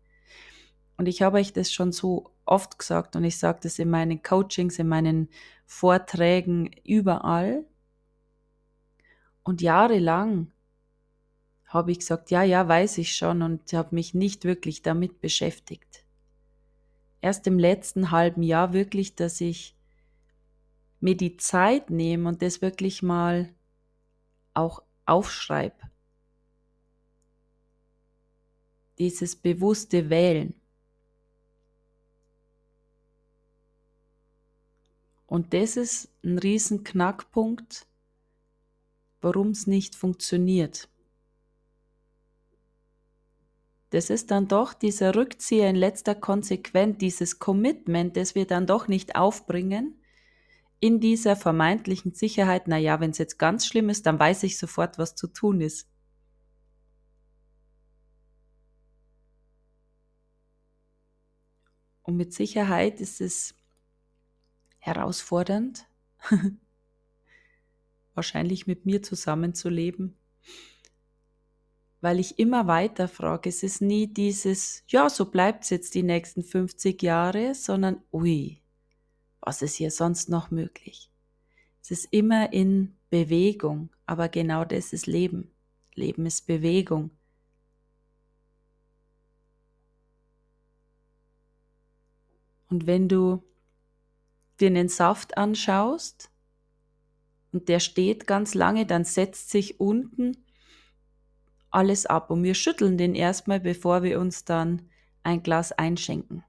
Und 1.04 1.08
ich 1.10 1.22
habe 1.22 1.36
euch 1.36 1.52
das 1.52 1.70
schon 1.70 1.92
so 1.92 2.32
oft 2.46 2.80
gesagt 2.80 3.18
und 3.18 3.26
ich 3.26 3.38
sage 3.38 3.60
das 3.64 3.78
in 3.78 3.90
meinen 3.90 4.24
Coachings, 4.24 4.80
in 4.80 4.88
meinen 4.88 5.28
Vorträgen, 5.66 6.72
überall. 6.86 7.66
Und 9.44 9.62
jahrelang 9.62 10.54
habe 11.66 11.92
ich 11.92 12.00
gesagt, 12.00 12.32
ja, 12.32 12.42
ja, 12.42 12.66
weiß 12.70 13.00
ich 13.00 13.18
schon 13.18 13.42
und 13.42 13.74
habe 13.74 13.94
mich 13.94 14.14
nicht 14.14 14.46
wirklich 14.46 14.82
damit 14.82 15.20
beschäftigt. 15.20 16.06
Erst 17.20 17.48
im 17.48 17.60
letzten 17.60 18.10
halben 18.12 18.42
Jahr 18.42 18.72
wirklich, 18.72 19.14
dass 19.14 19.42
ich 19.42 19.76
mir 21.02 21.18
die 21.18 21.36
Zeit 21.36 21.90
nehme 21.90 22.30
und 22.30 22.42
das 22.42 22.62
wirklich 22.62 23.04
mal 23.04 23.54
auch 24.54 24.82
aufschreibe. 25.06 25.92
Dieses 29.00 29.36
bewusste 29.36 30.10
Wählen. 30.10 30.54
Und 35.34 35.56
das 35.56 35.78
ist 35.78 36.10
ein 36.24 36.38
riesen 36.38 36.84
Knackpunkt, 36.84 37.88
warum 39.20 39.48
es 39.48 39.66
nicht 39.66 39.96
funktioniert. 39.96 40.90
Das 43.90 44.12
ist 44.12 44.30
dann 44.30 44.48
doch 44.48 44.76
dieser 44.76 45.16
Rückzieher 45.16 45.72
in 45.72 45.76
letzter 45.76 46.14
Konsequenz, 46.14 47.00
dieses 47.00 47.40
Commitment, 47.40 48.16
das 48.16 48.36
wir 48.36 48.46
dann 48.46 48.68
doch 48.68 48.88
nicht 48.88 49.16
aufbringen, 49.16 50.00
in 50.80 51.00
dieser 51.00 51.36
vermeintlichen 51.36 52.14
Sicherheit, 52.14 52.68
naja, 52.68 53.00
wenn 53.00 53.10
es 53.10 53.18
jetzt 53.18 53.40
ganz 53.40 53.66
schlimm 53.66 53.90
ist, 53.90 54.06
dann 54.06 54.20
weiß 54.20 54.44
ich 54.44 54.60
sofort, 54.60 55.00
was 55.00 55.16
zu 55.16 55.26
tun 55.26 55.62
ist. 55.62 55.90
Und 62.04 62.18
mit 62.18 62.34
Sicherheit 62.36 63.02
ist 63.02 63.20
es 63.20 63.56
herausfordernd, 64.84 65.88
wahrscheinlich 68.16 68.68
mit 68.68 68.86
mir 68.86 69.02
zusammenzuleben, 69.02 70.18
weil 72.02 72.20
ich 72.20 72.38
immer 72.38 72.68
weiter 72.68 73.08
frage. 73.08 73.48
Es 73.48 73.64
ist 73.64 73.82
nie 73.82 74.08
dieses, 74.08 74.84
ja, 74.88 75.10
so 75.10 75.32
bleibt 75.32 75.64
es 75.64 75.70
jetzt 75.70 75.96
die 75.96 76.04
nächsten 76.04 76.44
50 76.44 77.02
Jahre, 77.02 77.56
sondern, 77.56 78.02
ui, 78.12 78.62
was 79.40 79.62
ist 79.62 79.76
hier 79.76 79.90
sonst 79.90 80.28
noch 80.28 80.52
möglich? 80.52 81.10
Es 81.82 81.92
ist 81.92 82.08
immer 82.12 82.52
in 82.52 82.98
Bewegung, 83.10 83.90
aber 84.06 84.28
genau 84.28 84.66
das 84.66 84.92
ist 84.92 85.08
Leben. 85.08 85.50
Leben 85.96 86.26
ist 86.26 86.46
Bewegung. 86.46 87.12
Und 92.70 92.86
wenn 92.86 93.08
du 93.08 93.44
dir 94.64 94.68
einen 94.68 94.90
Saft 94.90 95.38
anschaust 95.38 96.32
und 97.52 97.68
der 97.70 97.80
steht 97.80 98.26
ganz 98.28 98.54
lange, 98.54 98.86
dann 98.86 99.04
setzt 99.04 99.50
sich 99.50 99.80
unten 99.80 100.38
alles 101.70 102.06
ab 102.06 102.30
und 102.30 102.44
wir 102.44 102.54
schütteln 102.54 102.98
den 102.98 103.16
erstmal, 103.16 103.60
bevor 103.60 104.04
wir 104.04 104.20
uns 104.20 104.46
dann 104.46 104.90
ein 105.24 105.44
Glas 105.44 105.72
einschenken. 105.72 106.44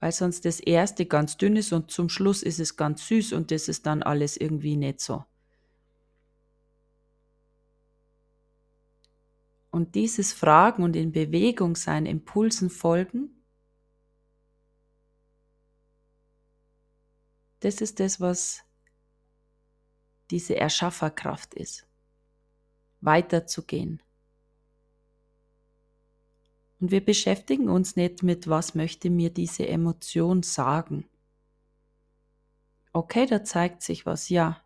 Weil 0.00 0.12
sonst 0.12 0.44
das 0.44 0.60
erste 0.60 1.06
ganz 1.06 1.38
dünn 1.38 1.56
ist 1.56 1.72
und 1.72 1.90
zum 1.90 2.08
Schluss 2.10 2.42
ist 2.42 2.60
es 2.60 2.76
ganz 2.76 3.06
süß 3.08 3.32
und 3.32 3.50
das 3.50 3.68
ist 3.68 3.86
dann 3.86 4.02
alles 4.02 4.36
irgendwie 4.36 4.76
nicht 4.76 5.00
so. 5.00 5.24
Und 9.74 9.96
dieses 9.96 10.32
Fragen 10.32 10.84
und 10.84 10.94
in 10.94 11.10
Bewegung 11.10 11.74
sein, 11.74 12.06
Impulsen 12.06 12.70
folgen, 12.70 13.42
das 17.58 17.80
ist 17.80 17.98
das, 17.98 18.20
was 18.20 18.62
diese 20.30 20.54
Erschafferkraft 20.54 21.54
ist, 21.54 21.88
weiterzugehen. 23.00 24.00
Und 26.78 26.92
wir 26.92 27.04
beschäftigen 27.04 27.68
uns 27.68 27.96
nicht 27.96 28.22
mit, 28.22 28.46
was 28.46 28.76
möchte 28.76 29.10
mir 29.10 29.30
diese 29.30 29.66
Emotion 29.66 30.44
sagen. 30.44 31.08
Okay, 32.92 33.26
da 33.26 33.42
zeigt 33.42 33.82
sich 33.82 34.06
was, 34.06 34.28
ja. 34.28 34.62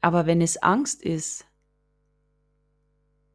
Aber 0.00 0.26
wenn 0.26 0.40
es 0.40 0.56
Angst 0.64 1.04
ist, 1.04 1.46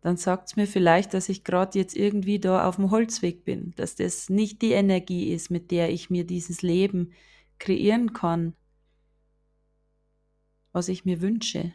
dann 0.08 0.16
sagt 0.16 0.48
es 0.48 0.56
mir 0.56 0.68
vielleicht, 0.68 1.14
dass 1.14 1.28
ich 1.28 1.44
gerade 1.44 1.78
jetzt 1.78 1.94
irgendwie 1.94 2.40
da 2.40 2.66
auf 2.66 2.78
dem 2.78 2.92
Holzweg 2.92 3.44
bin, 3.44 3.74
dass 3.76 3.96
das 3.96 4.30
nicht 4.30 4.62
die 4.62 4.72
Energie 4.72 5.34
ist, 5.34 5.52
mit 5.52 5.70
der 5.70 5.90
ich 5.90 6.10
mir 6.10 6.26
dieses 6.26 6.62
Leben 6.62 7.12
kreieren 7.60 8.14
kann, 8.14 8.56
was 10.72 10.88
ich 10.88 11.04
mir 11.04 11.20
wünsche. 11.20 11.74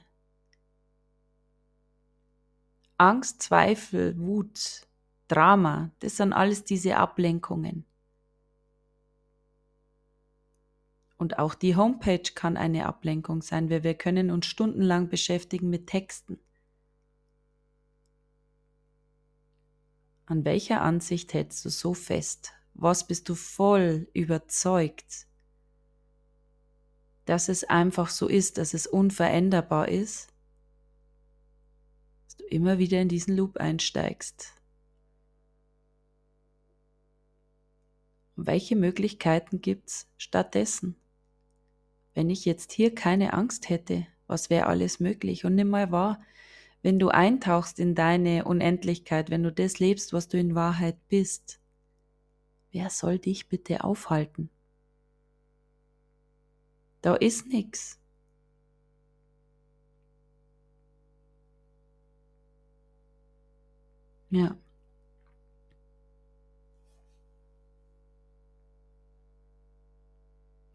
Angst, 2.96 3.42
Zweifel, 3.42 4.18
Wut, 4.18 4.86
Drama, 5.28 5.90
das 5.98 6.16
sind 6.16 6.32
alles 6.32 6.64
diese 6.64 6.96
Ablenkungen. 6.96 7.84
Und 11.18 11.38
auch 11.38 11.54
die 11.54 11.76
Homepage 11.76 12.32
kann 12.34 12.56
eine 12.56 12.86
Ablenkung 12.86 13.42
sein, 13.42 13.68
weil 13.68 13.84
wir 13.84 13.92
können 13.92 14.30
uns 14.30 14.46
stundenlang 14.46 15.10
beschäftigen 15.10 15.68
mit 15.68 15.86
Texten. 15.86 16.38
An 20.32 20.46
welcher 20.46 20.80
Ansicht 20.80 21.34
hältst 21.34 21.62
du 21.66 21.68
so 21.68 21.92
fest? 21.92 22.54
Was 22.72 23.06
bist 23.06 23.28
du 23.28 23.34
voll 23.34 24.08
überzeugt? 24.14 25.26
dass 27.24 27.48
es 27.48 27.64
einfach 27.64 28.08
so 28.08 28.28
ist, 28.28 28.58
dass 28.58 28.74
es 28.74 28.86
unveränderbar 28.86 29.88
ist, 29.88 30.32
dass 32.24 32.36
du 32.36 32.44
immer 32.46 32.78
wieder 32.78 33.00
in 33.00 33.08
diesen 33.08 33.36
Loop 33.36 33.58
einsteigst. 33.58 34.52
Und 38.36 38.46
welche 38.46 38.74
Möglichkeiten 38.74 39.60
gibt 39.60 39.88
es 39.90 40.08
stattdessen? 40.16 40.96
Wenn 42.14 42.28
ich 42.28 42.44
jetzt 42.44 42.72
hier 42.72 42.94
keine 42.94 43.34
Angst 43.34 43.68
hätte, 43.68 44.06
was 44.26 44.50
wäre 44.50 44.66
alles 44.66 44.98
möglich? 44.98 45.44
Und 45.44 45.54
nimm 45.54 45.68
mal 45.68 45.92
wahr, 45.92 46.20
wenn 46.82 46.98
du 46.98 47.08
eintauchst 47.08 47.78
in 47.78 47.94
deine 47.94 48.44
Unendlichkeit, 48.44 49.30
wenn 49.30 49.42
du 49.42 49.52
das 49.52 49.78
lebst, 49.78 50.12
was 50.12 50.28
du 50.28 50.38
in 50.38 50.54
Wahrheit 50.54 50.96
bist, 51.08 51.60
wer 52.72 52.90
soll 52.90 53.18
dich 53.18 53.48
bitte 53.48 53.84
aufhalten? 53.84 54.50
Da 57.02 57.14
ist 57.16 57.46
nichts. 57.48 57.98
Ja. 64.30 64.56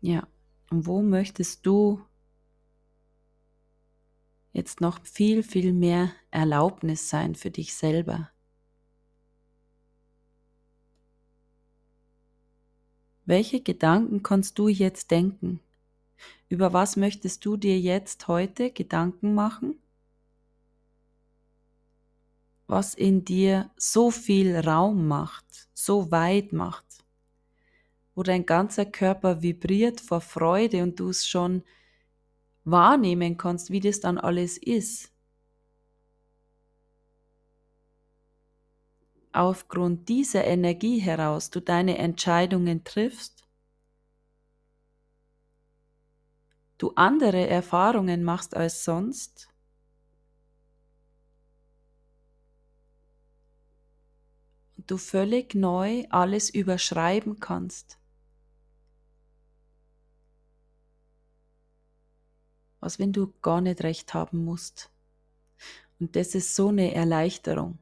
Ja. 0.01 0.27
Und 0.69 0.85
wo 0.85 1.01
möchtest 1.01 1.65
du 1.65 2.01
jetzt 4.67 4.81
noch 4.81 4.99
viel, 5.05 5.43
viel 5.43 5.71
mehr 5.71 6.11
Erlaubnis 6.29 7.09
sein 7.09 7.35
für 7.35 7.49
dich 7.49 7.73
selber? 7.73 8.29
Welche 13.23 13.61
Gedanken 13.61 14.23
kannst 14.23 14.59
du 14.59 14.67
jetzt 14.67 15.09
denken? 15.09 15.61
Über 16.49 16.73
was 16.73 16.97
möchtest 16.97 17.45
du 17.45 17.55
dir 17.55 17.79
jetzt 17.79 18.27
heute 18.27 18.69
Gedanken 18.71 19.33
machen? 19.33 19.79
Was 22.67 22.93
in 22.93 23.23
dir 23.23 23.71
so 23.77 24.11
viel 24.11 24.53
Raum 24.57 25.07
macht, 25.07 25.69
so 25.73 26.11
weit 26.11 26.51
macht, 26.51 27.05
wo 28.15 28.23
dein 28.23 28.45
ganzer 28.45 28.85
Körper 28.85 29.41
vibriert 29.41 30.01
vor 30.01 30.19
Freude 30.19 30.83
und 30.83 30.99
du 30.99 31.07
es 31.07 31.25
schon 31.25 31.63
wahrnehmen 32.69 33.37
kannst, 33.37 33.71
wie 33.71 33.79
das 33.79 33.99
dann 33.99 34.17
alles 34.17 34.57
ist. 34.57 35.11
aufgrund 39.37 40.09
dieser 40.09 40.45
Energie 40.45 40.97
heraus 40.99 41.51
du 41.51 41.59
deine 41.59 41.99
Entscheidungen 41.99 42.83
triffst, 42.83 43.47
du 46.79 46.91
andere 46.95 47.47
Erfahrungen 47.47 48.23
machst 48.23 48.55
als 48.55 48.83
sonst, 48.83 49.49
du 54.77 54.97
völlig 54.97 55.53
neu 55.53 56.05
alles 56.09 56.49
überschreiben 56.49 57.39
kannst. 57.39 57.99
Was, 62.79 62.99
wenn 62.99 63.13
du 63.13 63.33
gar 63.41 63.61
nicht 63.61 63.83
recht 63.83 64.13
haben 64.13 64.43
musst? 64.43 64.91
Und 65.99 66.15
das 66.15 66.35
ist 66.35 66.55
so 66.55 66.69
eine 66.69 66.93
Erleichterung. 66.93 67.79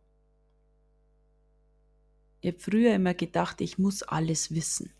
Ich 2.42 2.54
habe 2.54 2.60
früher 2.60 2.94
immer 2.94 3.14
gedacht, 3.14 3.60
ich 3.62 3.78
muss 3.78 4.04
alles 4.04 4.54
wissen. 4.54 4.94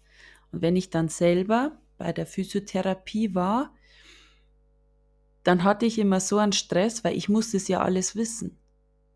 Und 0.52 0.62
wenn 0.62 0.76
ich 0.76 0.90
dann 0.90 1.10
selber 1.10 1.78
bei 1.98 2.12
der 2.12 2.26
Physiotherapie 2.26 3.36
war, 3.36 3.74
dann 5.44 5.64
hatte 5.64 5.86
ich 5.86 6.00
immer 6.00 6.20
so 6.20 6.40
einen 6.40 6.54
Stress, 6.54 7.04
weil 7.04 7.16
ich 7.16 7.30
musste 7.30 7.58
es 7.58 7.68
ja 7.68 7.82
alles 7.82 8.16
wissen. 8.16 8.58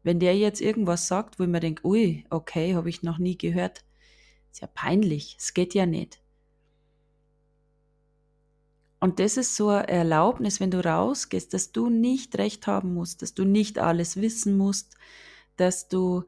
Wenn 0.04 0.20
der 0.20 0.38
jetzt 0.38 0.62
irgendwas 0.62 1.08
sagt, 1.08 1.40
wo 1.40 1.44
ich 1.44 1.50
mir 1.50 1.60
denke, 1.60 1.86
ui, 1.86 2.24
okay, 2.30 2.76
habe 2.76 2.90
ich 2.90 3.04
noch 3.04 3.18
nie 3.18 3.38
gehört, 3.38 3.84
ist 4.52 4.62
ja 4.62 4.68
peinlich, 4.68 5.36
es 5.40 5.54
geht 5.54 5.74
ja 5.74 5.86
nicht. 5.86 6.22
Und 9.00 9.20
das 9.20 9.38
ist 9.38 9.56
so 9.56 9.70
eine 9.70 9.88
Erlaubnis, 9.88 10.60
wenn 10.60 10.72
du 10.72 10.84
rausgehst, 10.84 11.54
dass 11.54 11.72
du 11.72 11.90
nicht 11.90 12.38
recht 12.38 12.68
haben 12.68 12.94
musst, 12.94 13.22
dass 13.22 13.34
du 13.34 13.46
nicht 13.46 13.80
alles 13.80 14.18
wissen 14.18 14.58
musst, 14.58 14.96
dass 15.56 15.88
du 15.88 16.24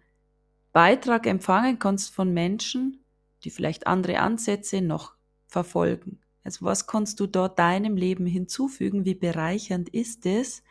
Beitrag 0.72 1.28
empfangen 1.28 1.80
kannst 1.80 2.14
von 2.14 2.34
Menschen, 2.34 3.04
die 3.44 3.50
vielleicht 3.50 3.88
andere 3.88 4.20
Ansätze 4.20 4.82
noch 4.82 5.16
verfolgen. 5.48 6.20
Also 6.44 6.66
was 6.66 6.88
kannst 6.88 7.20
du 7.20 7.28
dort 7.28 7.60
deinem 7.60 7.98
Leben 7.98 8.26
hinzufügen? 8.26 9.06
Wie 9.06 9.16
bereichernd 9.16 9.90
ist 9.90 10.26
es, 10.26 10.64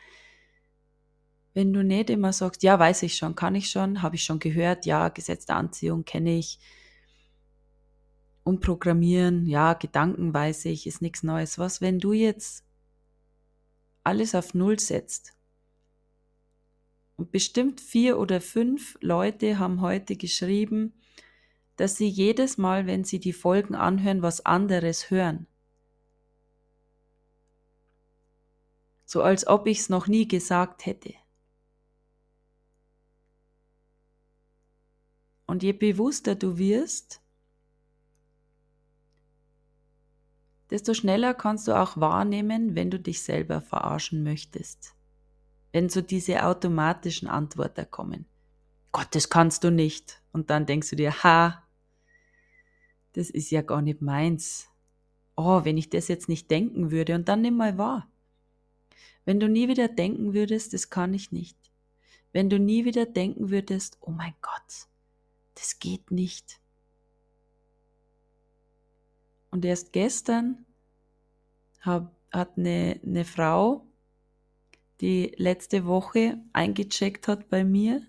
wenn 1.53 1.73
du 1.73 1.83
nicht 1.83 2.11
immer 2.11 2.33
sagst, 2.33 2.63
ja, 2.63 2.79
weiß 2.79 3.03
ich 3.03 3.17
schon, 3.17 3.35
kann 3.35 3.55
ich 3.55 3.71
schon, 3.71 4.03
habe 4.03 4.17
ich 4.17 4.25
schon 4.25 4.39
gehört, 4.39 4.87
ja, 4.87 5.09
Gesetz 5.09 5.47
der 5.47 5.57
Anziehung 5.57 6.05
kenne 6.05 6.39
ich. 6.39 6.59
Und 8.51 8.59
Programmieren, 8.59 9.47
ja, 9.47 9.75
Gedanken 9.75 10.35
weiß 10.35 10.65
ich, 10.65 10.89
ist 10.89 11.03
nichts 11.03 11.23
Neues. 11.23 11.61
Was, 11.61 11.81
wenn 11.81 12.01
du 12.01 12.13
jetzt 12.13 12.65
alles 14.03 14.35
auf 14.35 14.55
Null 14.55 14.81
setzt 14.81 15.37
und 17.15 17.31
bestimmt 17.31 17.81
vier 17.81 18.19
oder 18.19 18.41
fünf 18.41 18.99
Leute 19.01 19.61
haben 19.61 19.81
heute 19.81 20.17
geschrieben, 20.17 20.95
dass 21.77 21.95
sie 21.95 22.09
jedes 22.09 22.59
Mal, 22.59 22.89
wenn 22.89 23.05
sie 23.05 23.21
die 23.21 23.33
Folgen 23.33 23.77
anhören, 23.77 24.21
was 24.21 24.45
anderes 24.45 25.13
hören. 25.13 25.47
So 29.05 29.23
als 29.23 29.47
ob 29.47 29.69
ich 29.69 29.79
es 29.79 29.89
noch 29.89 30.09
nie 30.09 30.27
gesagt 30.27 30.87
hätte. 30.87 31.15
Und 35.47 35.63
je 35.63 35.73
bewusster 35.73 36.35
du 36.35 36.59
wirst, 36.59 37.21
desto 40.71 40.95
schneller 40.95 41.35
kannst 41.35 41.69
du 41.69 41.73
auch 41.73 41.97
wahrnehmen, 41.97 42.75
wenn 42.75 42.91
du 42.91 42.99
dich 42.99 43.23
selber 43.23 43.61
verarschen 43.61 44.23
möchtest 44.23 44.95
wenn 45.73 45.89
so 45.89 46.01
diese 46.01 46.45
automatischen 46.45 47.29
Antworten 47.29 47.91
kommen. 47.91 48.27
Gott, 48.93 49.09
das 49.13 49.31
kannst 49.31 49.65
du 49.65 49.71
nicht. 49.71 50.21
Und 50.33 50.51
dann 50.51 50.67
denkst 50.67 50.91
du 50.91 50.97
dir, 50.97 51.23
ha, 51.23 51.63
das 53.13 53.31
ist 53.31 53.51
ja 53.51 53.63
gar 53.63 53.83
nicht 53.83 54.01
meins. 54.01 54.69
Oh, 55.37 55.65
wenn 55.65 55.79
ich 55.79 55.91
das 55.91 56.09
jetzt 56.09 56.29
nicht 56.29 56.51
denken 56.51 56.91
würde 56.91 57.15
und 57.15 57.29
dann 57.29 57.43
nimm 57.43 57.57
mal 57.57 57.79
wahr. 57.79 58.09
Wenn 59.25 59.41
du 59.41 59.49
nie 59.49 59.69
wieder 59.69 59.89
denken 59.89 60.35
würdest, 60.35 60.73
das 60.73 60.91
kann 60.91 61.15
ich 61.15 61.31
nicht. 61.31 61.57
Wenn 62.33 62.51
du 62.51 62.59
nie 62.59 62.85
wieder 62.85 63.07
denken 63.07 63.51
würdest, 63.51 63.99
oh 64.01 64.11
mein 64.11 64.35
Gott, 64.43 64.89
das 65.55 65.79
geht 65.79 66.11
nicht. 66.11 66.60
Und 69.51 69.65
erst 69.65 69.93
gestern 69.93 70.65
hab, 71.81 72.15
hat 72.33 72.57
eine, 72.57 73.01
eine 73.05 73.25
Frau 73.25 73.87
die 75.01 75.33
letzte 75.37 75.87
Woche 75.87 76.39
eingecheckt 76.53 77.27
hat 77.27 77.49
bei 77.49 77.65
mir, 77.65 78.07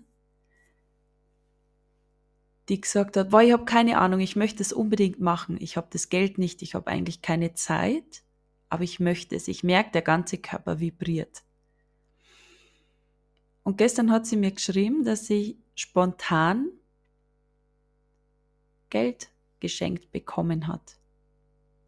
die 2.68 2.80
gesagt 2.80 3.16
hat, 3.16 3.30
boah, 3.30 3.42
ich 3.42 3.52
habe 3.52 3.64
keine 3.64 3.98
Ahnung, 3.98 4.20
ich 4.20 4.36
möchte 4.36 4.62
es 4.62 4.72
unbedingt 4.72 5.20
machen. 5.20 5.56
Ich 5.60 5.76
habe 5.76 5.88
das 5.90 6.10
Geld 6.10 6.38
nicht, 6.38 6.62
ich 6.62 6.74
habe 6.74 6.86
eigentlich 6.86 7.22
keine 7.22 7.54
Zeit, 7.54 8.22
aber 8.68 8.84
ich 8.84 9.00
möchte 9.00 9.34
es. 9.34 9.48
Ich 9.48 9.64
merke, 9.64 9.90
der 9.92 10.02
ganze 10.02 10.38
Körper 10.38 10.80
vibriert. 10.80 11.42
Und 13.64 13.78
gestern 13.78 14.10
hat 14.10 14.26
sie 14.26 14.36
mir 14.36 14.52
geschrieben, 14.52 15.04
dass 15.04 15.26
sie 15.26 15.58
spontan 15.74 16.68
Geld 18.90 19.30
geschenkt 19.60 20.12
bekommen 20.12 20.68
hat. 20.68 20.96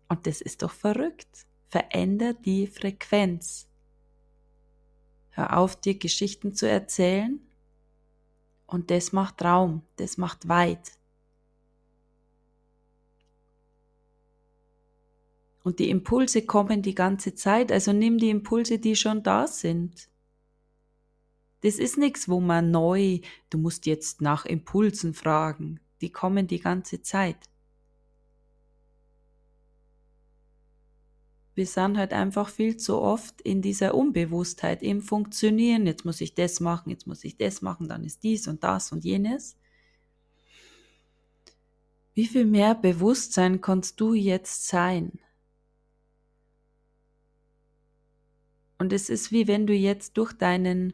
Und 0.09 0.27
das 0.27 0.41
ist 0.41 0.63
doch 0.63 0.73
verrückt. 0.73 1.47
Veränder 1.69 2.35
die 2.35 2.67
Frequenz. 2.67 3.69
Hör 5.31 5.59
auf, 5.59 5.77
dir 5.77 5.99
Geschichten 5.99 6.55
zu 6.55 6.69
erzählen. 6.69 7.41
Und 8.67 8.91
das 8.91 9.13
macht 9.13 9.43
Raum, 9.43 9.83
das 9.97 10.17
macht 10.17 10.49
weit. 10.49 10.93
Und 15.65 15.79
die 15.79 15.91
Impulse 15.91 16.45
kommen 16.45 16.83
die 16.83 16.95
ganze 16.95 17.35
Zeit, 17.35 17.73
also 17.73 17.93
nimm 17.93 18.19
die 18.19 18.31
Impulse, 18.31 18.79
die 18.79 18.95
schon 18.97 19.23
da 19.23 19.47
sind. 19.47 20.09
Das 21.63 21.77
ist 21.77 21.97
nichts, 21.97 22.29
wo 22.29 22.41
man 22.41 22.71
neu, 22.71 23.21
du 23.49 23.57
musst 23.57 23.87
jetzt 23.87 24.21
nach 24.21 24.45
Impulsen 24.45 25.15
fragen, 25.15 25.81
die 26.03 26.11
kommen 26.11 26.47
die 26.47 26.61
ganze 26.61 27.01
Zeit. 27.01 27.39
Wir 31.55 31.67
sind 31.67 31.97
halt 31.97 32.13
einfach 32.13 32.49
viel 32.49 32.77
zu 32.77 33.01
oft 33.01 33.41
in 33.41 33.63
dieser 33.63 33.95
Unbewusstheit 33.95 34.83
im 34.83 35.01
Funktionieren. 35.01 35.87
Jetzt 35.87 36.05
muss 36.05 36.21
ich 36.21 36.35
das 36.35 36.59
machen, 36.61 36.91
jetzt 36.91 37.07
muss 37.07 37.23
ich 37.23 37.37
das 37.37 37.63
machen, 37.63 37.89
dann 37.89 38.05
ist 38.05 38.25
dies 38.25 38.49
und 38.49 38.65
das 38.65 38.91
und 38.91 39.05
jenes. 39.05 39.57
Wie 42.15 42.27
viel 42.27 42.45
mehr 42.45 42.75
Bewusstsein 42.75 43.61
kannst 43.61 44.01
du 44.01 44.15
jetzt 44.15 44.67
sein? 44.67 45.13
Und 48.79 48.93
es 48.93 49.09
ist 49.09 49.31
wie 49.31 49.47
wenn 49.47 49.67
du 49.67 49.73
jetzt 49.73 50.17
durch 50.17 50.33
deinen, 50.33 50.93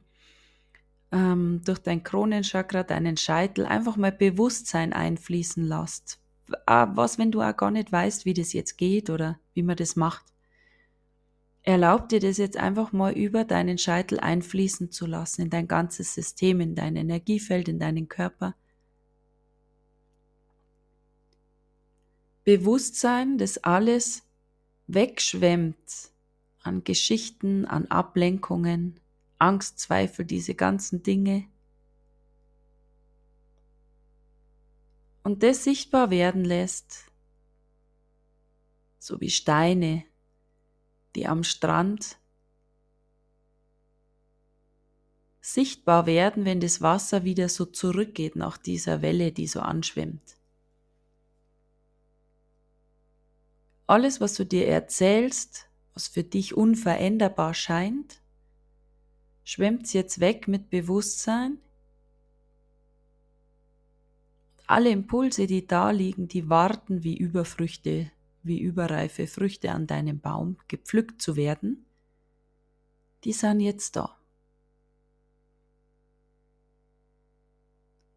ähm, 1.10 1.62
durch 1.64 1.78
dein 1.78 2.02
Kronenchakra, 2.02 2.82
deinen 2.82 3.16
Scheitel 3.16 3.64
einfach 3.64 3.96
mal 3.96 4.12
Bewusstsein 4.12 4.92
einfließen 4.92 5.66
lässt. 5.66 6.20
Was, 6.66 7.18
wenn 7.18 7.30
du 7.30 7.42
auch 7.42 7.56
gar 7.56 7.70
nicht 7.70 7.92
weißt, 7.92 8.24
wie 8.24 8.34
das 8.34 8.52
jetzt 8.52 8.76
geht 8.76 9.08
oder 9.08 9.38
wie 9.54 9.62
man 9.62 9.76
das 9.76 9.96
macht? 9.96 10.30
Erlaub 11.62 12.08
dir 12.08 12.20
das 12.20 12.38
jetzt 12.38 12.56
einfach 12.56 12.92
mal 12.92 13.12
über 13.12 13.44
deinen 13.44 13.78
Scheitel 13.78 14.18
einfließen 14.18 14.90
zu 14.90 15.06
lassen, 15.06 15.42
in 15.42 15.50
dein 15.50 15.68
ganzes 15.68 16.14
System, 16.14 16.60
in 16.60 16.74
dein 16.74 16.96
Energiefeld, 16.96 17.68
in 17.68 17.78
deinen 17.78 18.08
Körper. 18.08 18.54
Bewusstsein, 22.44 23.36
das 23.36 23.58
alles 23.58 24.22
wegschwemmt 24.86 26.10
an 26.62 26.82
Geschichten, 26.84 27.66
an 27.66 27.86
Ablenkungen, 27.86 28.98
Angst, 29.38 29.78
Zweifel, 29.78 30.24
diese 30.24 30.54
ganzen 30.54 31.02
Dinge. 31.02 31.46
und 35.22 35.42
das 35.42 35.64
sichtbar 35.64 36.10
werden 36.10 36.44
lässt, 36.44 37.04
so 38.98 39.20
wie 39.20 39.30
Steine, 39.30 40.04
die 41.14 41.26
am 41.26 41.44
Strand 41.44 42.18
sichtbar 45.40 46.06
werden, 46.06 46.44
wenn 46.44 46.60
das 46.60 46.80
Wasser 46.80 47.24
wieder 47.24 47.48
so 47.48 47.64
zurückgeht 47.64 48.36
nach 48.36 48.56
dieser 48.56 49.02
Welle, 49.02 49.32
die 49.32 49.46
so 49.46 49.60
anschwimmt. 49.60 50.36
Alles, 53.86 54.20
was 54.20 54.34
du 54.34 54.44
dir 54.46 54.68
erzählst, 54.68 55.68
was 55.94 56.06
für 56.06 56.22
dich 56.22 56.54
unveränderbar 56.54 57.54
scheint, 57.54 58.22
schwemmt 59.42 59.92
jetzt 59.92 60.20
weg 60.20 60.46
mit 60.46 60.70
Bewusstsein. 60.70 61.58
Alle 64.66 64.90
Impulse, 64.90 65.48
die 65.48 65.66
da 65.66 65.90
liegen, 65.90 66.28
die 66.28 66.48
warten 66.48 67.02
wie 67.02 67.16
Überfrüchte, 67.16 68.12
wie 68.42 68.60
überreife 68.60 69.26
Früchte 69.26 69.72
an 69.72 69.86
deinem 69.86 70.20
Baum, 70.20 70.56
gepflückt 70.68 71.20
zu 71.20 71.36
werden, 71.36 71.84
die 73.24 73.32
sind 73.32 73.60
jetzt 73.60 73.96
da. 73.96 74.16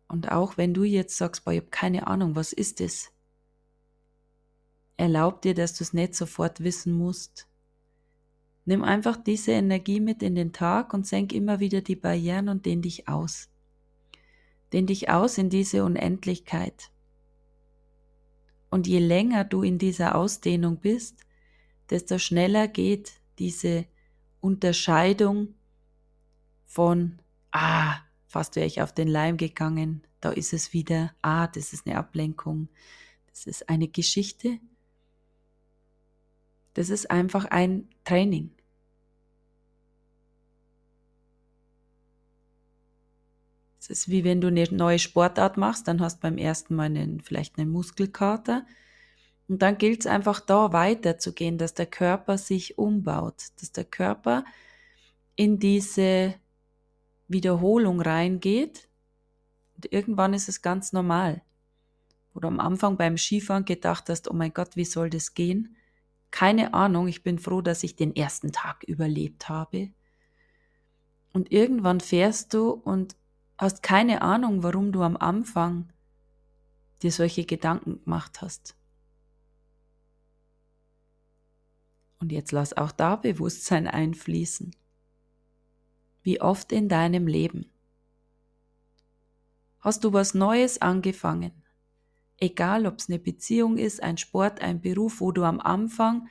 Und 0.08 0.32
auch 0.32 0.58
wenn 0.58 0.74
du 0.74 0.84
jetzt 0.84 1.18
sagst, 1.18 1.44
boah, 1.44 1.52
ich 1.52 1.62
habe 1.62 1.72
keine 1.72 2.08
Ahnung, 2.08 2.36
was 2.36 2.54
ist 2.54 2.82
es? 2.82 3.12
Erlaub 4.96 5.42
dir, 5.42 5.56
dass 5.56 5.74
du 5.74 5.84
es 5.84 5.94
nicht 5.94 6.14
sofort 6.14 6.64
wissen 6.64 6.94
musst. 6.94 7.48
Nimm 8.66 8.84
einfach 8.84 9.18
diese 9.18 9.52
Energie 9.52 10.00
mit 10.00 10.24
in 10.24 10.36
den 10.36 10.54
Tag 10.54 10.94
und 10.94 11.06
senk 11.06 11.34
immer 11.34 11.60
wieder 11.60 11.82
die 11.82 11.96
Barrieren 11.96 12.48
und 12.48 12.66
dehn 12.66 12.82
dich 12.82 13.10
aus. 13.10 13.50
Dehn 14.72 14.88
dich 14.88 15.10
aus 15.10 15.38
in 15.38 15.50
diese 15.50 15.84
Unendlichkeit. 15.84 16.92
Und 18.74 18.88
je 18.88 18.98
länger 18.98 19.44
du 19.44 19.62
in 19.62 19.78
dieser 19.78 20.16
Ausdehnung 20.16 20.78
bist, 20.78 21.28
desto 21.92 22.18
schneller 22.18 22.68
geht 22.68 23.12
diese 23.38 23.86
Unterscheidung 24.42 25.54
von, 26.66 27.20
ah, 27.52 27.98
fast 28.26 28.56
wäre 28.56 28.66
ich 28.66 28.82
auf 28.82 28.92
den 28.92 29.08
Leim 29.08 29.38
gegangen, 29.38 30.02
da 30.22 30.32
ist 30.32 30.54
es 30.54 30.74
wieder, 30.74 31.14
ah, 31.22 31.46
das 31.46 31.72
ist 31.72 31.86
eine 31.86 32.00
Ablenkung, 32.00 32.68
das 33.30 33.46
ist 33.46 33.70
eine 33.70 33.90
Geschichte, 33.90 34.58
das 36.74 36.90
ist 36.90 37.12
einfach 37.12 37.46
ein 37.46 37.88
Training. 38.06 38.50
Es 43.84 43.89
ist 43.89 44.10
wie 44.10 44.24
wenn 44.24 44.39
du 44.39 44.48
eine 44.48 44.63
neue 44.72 44.98
Sportart 44.98 45.58
machst, 45.58 45.89
dann 45.89 46.00
hast 46.00 46.17
du 46.17 46.22
beim 46.22 46.38
ersten 46.38 46.74
Mal 46.74 46.86
einen, 46.86 47.19
vielleicht 47.19 47.58
einen 47.58 47.69
Muskelkater. 47.69 48.65
Und 49.50 49.62
dann 49.62 49.78
gilt 49.78 50.00
es 50.00 50.08
einfach 50.08 50.39
da 50.39 50.72
weiterzugehen, 50.72 51.58
dass 51.58 51.74
der 51.74 51.88
Körper 51.88 52.38
sich 52.38 52.78
umbaut, 52.78 53.43
dass 53.60 53.74
der 53.74 53.84
Körper 53.84 54.46
in 55.36 55.60
diese 55.60 56.36
Wiederholung 57.28 58.00
reingeht. 58.00 58.88
Und 59.76 59.91
irgendwann 59.91 60.34
ist 60.34 60.48
es 60.48 60.62
ganz 60.62 60.93
normal. 60.93 61.41
Du 62.34 62.48
am 62.48 62.62
Anfang 62.62 62.96
beim 62.96 63.17
Skifahren 63.17 63.65
gedacht 63.65 64.08
hast, 64.08 64.32
oh 64.32 64.34
mein 64.34 64.54
Gott, 64.54 64.78
wie 64.78 64.86
soll 64.86 65.10
das 65.10 65.34
gehen? 65.34 65.76
Keine 66.32 66.74
Ahnung, 66.74 67.10
ich 67.10 67.22
bin 67.22 67.38
froh, 67.38 67.62
dass 67.62 67.84
ich 67.84 67.98
den 67.98 68.15
ersten 68.15 68.54
Tag 68.54 68.86
überlebt 68.86 69.50
habe. 69.50 69.89
Und 71.34 71.52
irgendwann 71.52 72.00
fährst 72.00 72.54
du 72.54 72.69
und 72.69 73.17
hast 73.58 73.84
keine 73.84 74.22
Ahnung, 74.22 74.63
warum 74.63 74.92
du 74.92 75.02
am 75.02 75.18
Anfang 75.18 75.92
dir 77.02 77.12
solche 77.12 77.46
Gedanken 77.46 78.04
gemacht 78.04 78.42
hast. 78.42 78.76
Und 82.20 82.32
jetzt 82.32 82.52
lass 82.52 82.76
auch 82.76 82.92
da 82.92 83.16
Bewusstsein 83.18 83.88
einfließen. 83.88 84.76
Wie 86.22 86.39
oft 86.39 86.72
in 86.72 86.88
deinem 86.88 87.28
Leben 87.28 87.70
hast 89.80 90.06
du 90.06 90.13
was 90.13 90.34
Neues 90.34 90.82
angefangen, 90.82 91.63
Egal, 92.44 92.86
ob 92.88 93.00
es 93.00 93.08
eine 93.08 93.20
Beziehung 93.20 93.78
ist, 93.78 94.04
ein 94.04 94.18
Sport, 94.18 94.62
ein 94.62 94.82
Beruf, 94.82 95.22
wo 95.22 95.32
du 95.32 95.44
am 95.44 95.62
Anfang 95.62 96.28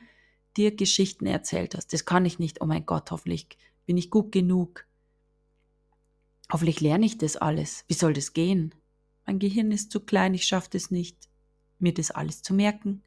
dir 0.58 0.76
Geschichten 0.76 1.24
erzählt 1.24 1.74
hast. 1.74 1.94
Das 1.94 2.04
kann 2.04 2.26
ich 2.26 2.38
nicht. 2.38 2.60
Oh 2.60 2.66
mein 2.66 2.84
Gott, 2.84 3.10
hoffentlich 3.10 3.46
bin 3.86 3.96
ich 3.96 4.10
gut 4.10 4.30
genug. 4.30 4.86
Hoffentlich 6.52 6.82
lerne 6.82 7.06
ich 7.06 7.16
das 7.16 7.38
alles. 7.38 7.86
Wie 7.88 7.94
soll 7.94 8.12
das 8.12 8.34
gehen? 8.34 8.74
Mein 9.24 9.38
Gehirn 9.38 9.72
ist 9.72 9.90
zu 9.90 10.00
klein, 10.00 10.34
ich 10.34 10.44
schaffe 10.44 10.76
es 10.76 10.90
nicht, 10.90 11.30
mir 11.78 11.94
das 11.94 12.10
alles 12.10 12.42
zu 12.42 12.52
merken. 12.52 13.02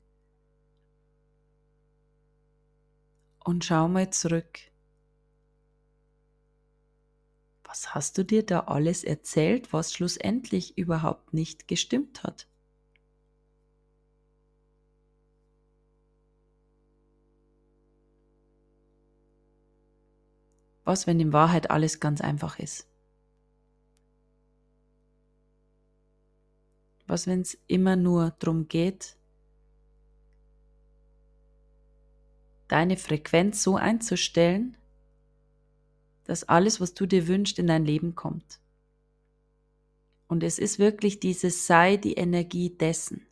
Und 3.43 3.63
schau 3.63 3.88
mal 3.88 4.10
zurück. 4.10 4.60
Was 7.65 7.93
hast 7.93 8.17
du 8.17 8.25
dir 8.25 8.43
da 8.43 8.62
alles 8.62 9.03
erzählt, 9.03 9.71
was 9.71 9.93
schlussendlich 9.93 10.75
überhaupt 10.79 11.31
nicht 11.31 11.67
gestimmt 11.67 12.23
hat? 12.23 12.47
Was, 20.84 21.05
wenn 21.05 21.19
in 21.19 21.31
Wahrheit 21.31 21.69
alles 21.69 21.99
ganz 21.99 22.21
einfach 22.21 22.58
ist? 22.58 22.88
Was, 27.07 27.27
wenn 27.27 27.41
es 27.41 27.57
immer 27.67 27.95
nur 27.95 28.31
darum 28.39 28.67
geht, 28.67 29.15
deine 32.67 32.97
Frequenz 32.97 33.61
so 33.61 33.75
einzustellen, 33.75 34.75
dass 36.23 36.43
alles, 36.43 36.81
was 36.81 36.93
du 36.93 37.05
dir 37.05 37.27
wünschst, 37.27 37.59
in 37.59 37.67
dein 37.67 37.85
Leben 37.85 38.15
kommt. 38.15 38.59
Und 40.27 40.41
es 40.41 40.57
ist 40.57 40.79
wirklich 40.79 41.19
dieses 41.19 41.67
Sei 41.67 41.97
die 41.97 42.13
Energie 42.13 42.71
dessen. 42.75 43.27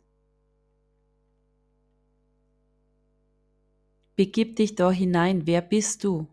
Begib 4.14 4.54
dich 4.54 4.76
da 4.76 4.92
hinein. 4.92 5.48
Wer 5.48 5.60
bist 5.60 6.04
du? 6.04 6.28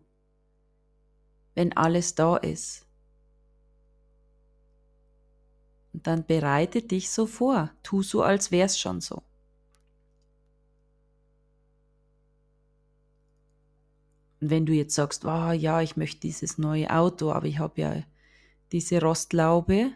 wenn 1.54 1.76
alles 1.76 2.14
da 2.14 2.36
ist. 2.36 2.86
Und 5.92 6.06
dann 6.06 6.26
bereite 6.26 6.82
dich 6.82 7.10
so 7.10 7.26
vor, 7.26 7.70
tu 7.82 8.02
so, 8.02 8.22
als 8.22 8.50
wär's 8.50 8.78
schon 8.78 9.00
so. 9.00 9.22
Und 14.40 14.50
wenn 14.50 14.66
du 14.66 14.72
jetzt 14.72 14.94
sagst, 14.94 15.24
oh, 15.24 15.52
ja, 15.52 15.80
ich 15.82 15.96
möchte 15.96 16.20
dieses 16.20 16.58
neue 16.58 16.90
Auto, 16.90 17.30
aber 17.30 17.46
ich 17.46 17.60
habe 17.60 17.80
ja 17.80 18.02
diese 18.72 19.00
Rostlaube, 19.00 19.92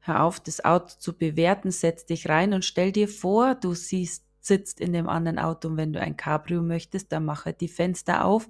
hör 0.00 0.24
auf, 0.24 0.40
das 0.40 0.64
Auto 0.64 0.94
zu 0.98 1.16
bewerten, 1.16 1.70
setz 1.70 2.04
dich 2.04 2.28
rein 2.28 2.52
und 2.52 2.64
stell 2.64 2.92
dir 2.92 3.08
vor, 3.08 3.54
du 3.54 3.74
siehst, 3.74 4.24
sitzt 4.40 4.80
in 4.80 4.92
dem 4.92 5.08
anderen 5.08 5.38
Auto 5.38 5.68
und 5.68 5.76
wenn 5.76 5.92
du 5.92 6.00
ein 6.00 6.16
Cabrio 6.16 6.62
möchtest, 6.62 7.12
dann 7.12 7.24
mache 7.24 7.52
die 7.52 7.68
Fenster 7.68 8.24
auf 8.24 8.48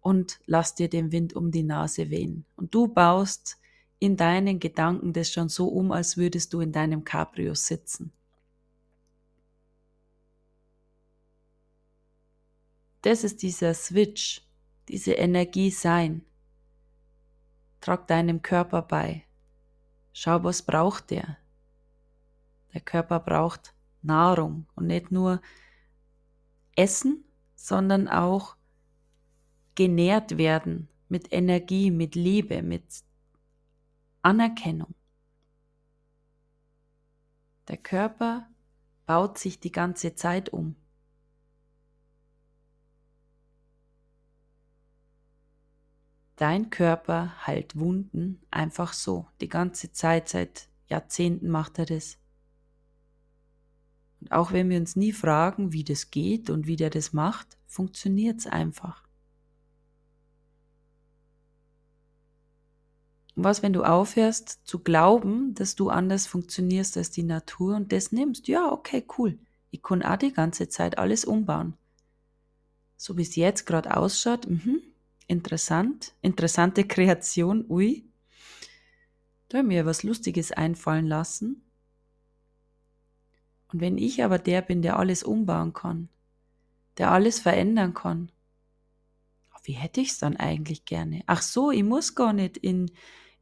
und 0.00 0.40
lass 0.46 0.74
dir 0.74 0.88
den 0.88 1.12
Wind 1.12 1.34
um 1.34 1.50
die 1.50 1.62
Nase 1.62 2.10
wehen. 2.10 2.44
Und 2.56 2.74
du 2.74 2.88
baust 2.88 3.57
in 3.98 4.16
deinen 4.16 4.60
Gedanken 4.60 5.12
das 5.12 5.32
schon 5.32 5.48
so 5.48 5.68
um, 5.68 5.92
als 5.92 6.16
würdest 6.16 6.52
du 6.52 6.60
in 6.60 6.72
deinem 6.72 7.04
Cabrio 7.04 7.54
sitzen. 7.54 8.12
Das 13.02 13.24
ist 13.24 13.42
dieser 13.42 13.74
Switch, 13.74 14.42
diese 14.88 15.12
Energie 15.12 15.70
sein. 15.70 16.24
Trag 17.80 18.06
deinem 18.08 18.42
Körper 18.42 18.82
bei. 18.82 19.24
Schau, 20.12 20.42
was 20.42 20.62
braucht 20.62 21.10
der? 21.10 21.38
Der 22.74 22.80
Körper 22.80 23.20
braucht 23.20 23.74
Nahrung 24.02 24.66
und 24.74 24.88
nicht 24.88 25.10
nur 25.10 25.40
Essen, 26.76 27.24
sondern 27.54 28.08
auch 28.08 28.56
genährt 29.74 30.38
werden 30.38 30.88
mit 31.08 31.32
Energie, 31.32 31.90
mit 31.90 32.14
Liebe, 32.14 32.62
mit 32.62 32.84
Anerkennung. 34.22 34.94
Der 37.68 37.76
Körper 37.76 38.48
baut 39.06 39.38
sich 39.38 39.60
die 39.60 39.72
ganze 39.72 40.14
Zeit 40.14 40.50
um. 40.50 40.76
Dein 46.36 46.70
Körper 46.70 47.34
heilt 47.46 47.76
Wunden 47.76 48.40
einfach 48.50 48.92
so. 48.92 49.26
Die 49.40 49.48
ganze 49.48 49.90
Zeit, 49.92 50.28
seit 50.28 50.68
Jahrzehnten 50.86 51.48
macht 51.48 51.78
er 51.78 51.86
das. 51.86 52.16
Und 54.20 54.30
auch 54.30 54.52
wenn 54.52 54.68
wir 54.68 54.78
uns 54.78 54.94
nie 54.94 55.12
fragen, 55.12 55.72
wie 55.72 55.84
das 55.84 56.10
geht 56.10 56.48
und 56.48 56.66
wie 56.66 56.76
der 56.76 56.90
das 56.90 57.12
macht, 57.12 57.58
funktioniert 57.66 58.38
es 58.38 58.46
einfach. 58.46 59.07
Was, 63.44 63.62
wenn 63.62 63.72
du 63.72 63.84
aufhörst 63.84 64.60
zu 64.64 64.80
glauben, 64.80 65.54
dass 65.54 65.74
du 65.74 65.90
anders 65.90 66.26
funktionierst 66.26 66.96
als 66.96 67.10
die 67.10 67.22
Natur 67.22 67.76
und 67.76 67.92
das 67.92 68.12
nimmst? 68.12 68.48
Ja, 68.48 68.70
okay, 68.72 69.04
cool. 69.18 69.38
Ich 69.70 69.82
kann 69.82 70.02
auch 70.02 70.16
die 70.16 70.32
ganze 70.32 70.68
Zeit 70.68 70.98
alles 70.98 71.24
umbauen. 71.24 71.74
So 72.96 73.16
wie 73.16 73.22
es 73.22 73.36
jetzt 73.36 73.66
gerade 73.66 73.96
ausschaut, 73.96 74.48
mhm, 74.48 74.80
interessant, 75.26 76.14
interessante 76.22 76.84
Kreation, 76.84 77.64
ui. 77.68 78.04
Da 79.48 79.58
habe 79.58 79.68
mir 79.68 79.86
was 79.86 80.02
Lustiges 80.02 80.52
einfallen 80.52 81.06
lassen. 81.06 81.62
Und 83.72 83.80
wenn 83.80 83.98
ich 83.98 84.24
aber 84.24 84.38
der 84.38 84.62
bin, 84.62 84.82
der 84.82 84.98
alles 84.98 85.22
umbauen 85.22 85.72
kann, 85.72 86.08
der 86.96 87.12
alles 87.12 87.38
verändern 87.38 87.94
kann, 87.94 88.32
wie 89.68 89.74
hätte 89.74 90.00
ich 90.00 90.08
es 90.08 90.18
dann 90.18 90.36
eigentlich 90.36 90.86
gerne? 90.86 91.22
Ach 91.26 91.42
so, 91.42 91.70
ich 91.70 91.84
muss 91.84 92.14
gar 92.14 92.32
nicht 92.32 92.56
in, 92.56 92.90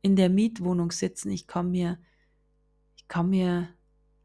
in 0.02 0.16
der 0.16 0.28
Mietwohnung 0.28 0.92
sitzen. 0.92 1.30
Ich 1.30 1.46
kann 1.46 1.70
mir, 1.70 1.98
ich 2.96 3.08
kann 3.08 3.30
mir 3.30 3.68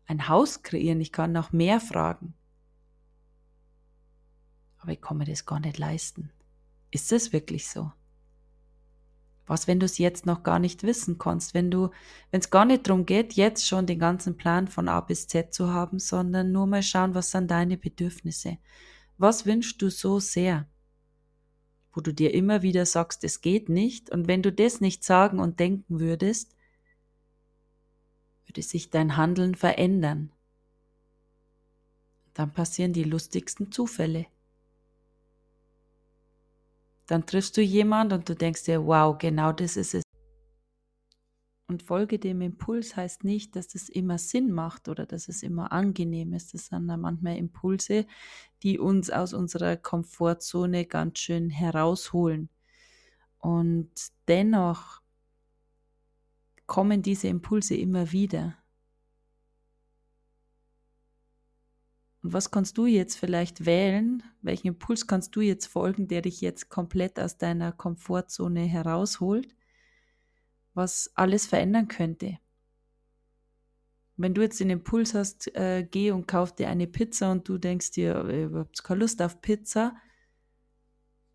ein 0.06 0.28
Haus 0.28 0.64
kreieren. 0.64 1.02
Ich 1.02 1.12
kann 1.12 1.32
noch 1.32 1.52
mehr 1.52 1.80
fragen. 1.80 2.34
Aber 4.78 4.92
ich 4.92 5.02
kann 5.02 5.18
mir 5.18 5.26
das 5.26 5.46
gar 5.46 5.60
nicht 5.60 5.78
leisten. 5.78 6.32
Ist 6.90 7.12
das 7.12 7.32
wirklich 7.32 7.68
so? 7.68 7.92
Was, 9.48 9.68
wenn 9.68 9.80
du 9.80 9.86
es 9.86 9.98
jetzt 9.98 10.26
noch 10.26 10.44
gar 10.44 10.60
nicht 10.60 10.84
wissen 10.84 11.18
kannst, 11.18 11.54
wenn 11.54 11.72
du, 11.72 11.90
wenn 12.30 12.40
es 12.40 12.50
gar 12.50 12.66
nicht 12.66 12.88
darum 12.88 13.06
geht, 13.06 13.34
jetzt 13.34 13.68
schon 13.68 13.86
den 13.86 14.00
ganzen 14.00 14.38
Plan 14.38 14.68
von 14.68 14.88
A 14.88 15.02
bis 15.02 15.28
Z 15.28 15.54
zu 15.54 15.74
haben, 15.74 16.00
sondern 16.00 16.52
nur 16.52 16.68
mal 16.68 16.84
schauen, 16.84 17.16
was 17.16 17.32
sind 17.32 17.52
deine 17.52 17.78
Bedürfnisse? 17.78 18.58
Was 19.18 19.46
wünschst 19.46 19.82
du 19.82 19.90
so 19.90 20.20
sehr? 20.20 20.68
Wo 21.94 22.02
du 22.02 22.14
dir 22.14 22.34
immer 22.34 22.62
wieder 22.62 22.86
sagst, 22.86 23.24
es 23.24 23.42
geht 23.42 23.70
nicht, 23.70 24.10
und 24.10 24.28
wenn 24.28 24.42
du 24.42 24.52
das 24.52 24.82
nicht 24.82 25.04
sagen 25.04 25.40
und 25.40 25.60
denken 25.60 26.00
würdest, 26.00 26.56
würde 28.46 28.62
sich 28.62 28.90
dein 28.90 29.18
Handeln 29.18 29.56
verändern. 29.56 30.32
Dann 32.34 32.52
passieren 32.54 32.94
die 32.94 33.04
lustigsten 33.04 33.72
Zufälle 33.72 34.28
dann 37.12 37.26
triffst 37.26 37.58
du 37.58 37.62
jemand 37.62 38.14
und 38.14 38.30
du 38.30 38.36
denkst 38.36 38.64
dir, 38.64 38.86
wow, 38.86 39.18
genau 39.18 39.52
das 39.52 39.76
ist 39.76 39.96
es. 39.96 40.04
Und 41.72 41.84
Folge 41.84 42.20
dem 42.20 42.42
Impuls 42.42 42.98
heißt 42.98 43.24
nicht, 43.24 43.56
dass 43.56 43.76
es 43.76 43.88
immer 43.88 44.18
Sinn 44.18 44.52
macht 44.52 44.90
oder 44.90 45.06
dass 45.06 45.30
es 45.30 45.42
immer 45.42 45.72
angenehm 45.72 46.34
ist. 46.34 46.54
Das 46.54 46.66
sind 46.66 46.90
dann 46.90 47.00
manchmal 47.00 47.38
Impulse, 47.38 48.06
die 48.62 48.78
uns 48.78 49.10
aus 49.10 49.34
unserer 49.34 49.78
Komfortzone 49.78 50.86
ganz 50.86 51.20
schön 51.20 51.50
herausholen. 51.50 52.50
Und 53.38 53.90
dennoch 54.28 55.02
kommen 56.66 57.04
diese 57.04 57.30
Impulse 57.30 57.76
immer 57.76 58.12
wieder. 58.12 58.58
Und 62.22 62.34
was 62.34 62.52
kannst 62.52 62.78
du 62.78 62.86
jetzt 62.86 63.16
vielleicht 63.16 63.66
wählen? 63.66 64.24
Welchen 64.42 64.68
Impuls 64.68 65.08
kannst 65.08 65.38
du 65.38 65.40
jetzt 65.40 65.68
folgen, 65.68 66.10
der 66.10 66.22
dich 66.22 66.42
jetzt 66.42 66.68
komplett 66.68 67.18
aus 67.18 67.38
deiner 67.38 67.72
Komfortzone 67.72 68.66
herausholt, 68.66 69.56
was 70.74 71.12
alles 71.16 71.46
verändern 71.46 71.88
könnte? 71.88 72.40
Wenn 74.18 74.34
du 74.34 74.42
jetzt 74.42 74.60
den 74.60 74.70
Impuls 74.70 75.14
hast, 75.14 75.54
äh, 75.56 75.88
geh 75.90 76.12
und 76.12 76.28
kauf 76.28 76.54
dir 76.54 76.70
eine 76.70 76.88
Pizza 76.88 77.32
und 77.32 77.48
du 77.48 77.58
denkst 77.58 77.92
dir, 77.92 78.28
ich 78.30 78.54
habe 78.54 78.70
keine 78.84 79.00
Lust 79.00 79.22
auf 79.22 79.42
Pizza, 79.42 79.96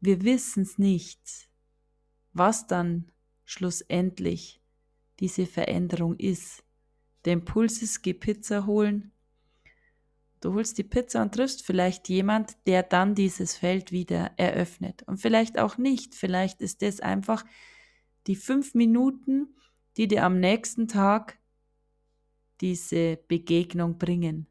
wir 0.01 0.23
wissen 0.23 0.63
es 0.63 0.79
nicht, 0.79 1.21
was 2.33 2.67
dann 2.67 3.11
schlussendlich 3.45 4.61
diese 5.19 5.47
Veränderung 5.47 6.17
ist. 6.17 6.63
Der 7.25 7.33
Impuls 7.33 7.83
ist, 7.83 8.03
geh 8.03 8.15
Pizza 8.15 8.67
holen, 8.67 9.13
Du 10.41 10.55
holst 10.55 10.79
die 10.79 10.85
Pizza 10.85 11.23
und 11.23 11.35
triffst 11.35 11.65
vielleicht 11.65 12.09
jemand, 12.09 12.57
der 12.67 12.83
dann 12.83 13.15
dieses 13.15 13.57
Feld 13.57 13.91
wieder 13.91 14.33
eröffnet. 14.37 15.03
Und 15.07 15.19
vielleicht 15.19 15.59
auch 15.59 15.79
nicht. 15.79 16.15
Vielleicht 16.15 16.61
ist 16.61 16.83
das 16.83 17.01
einfach 17.01 17.45
die 18.27 18.37
fünf 18.37 18.75
Minuten, 18.75 19.55
die 19.97 20.09
dir 20.09 20.25
am 20.25 20.41
nächsten 20.41 20.89
Tag 20.89 21.39
diese 22.61 23.19
Begegnung 23.29 23.99
bringen. 23.99 24.47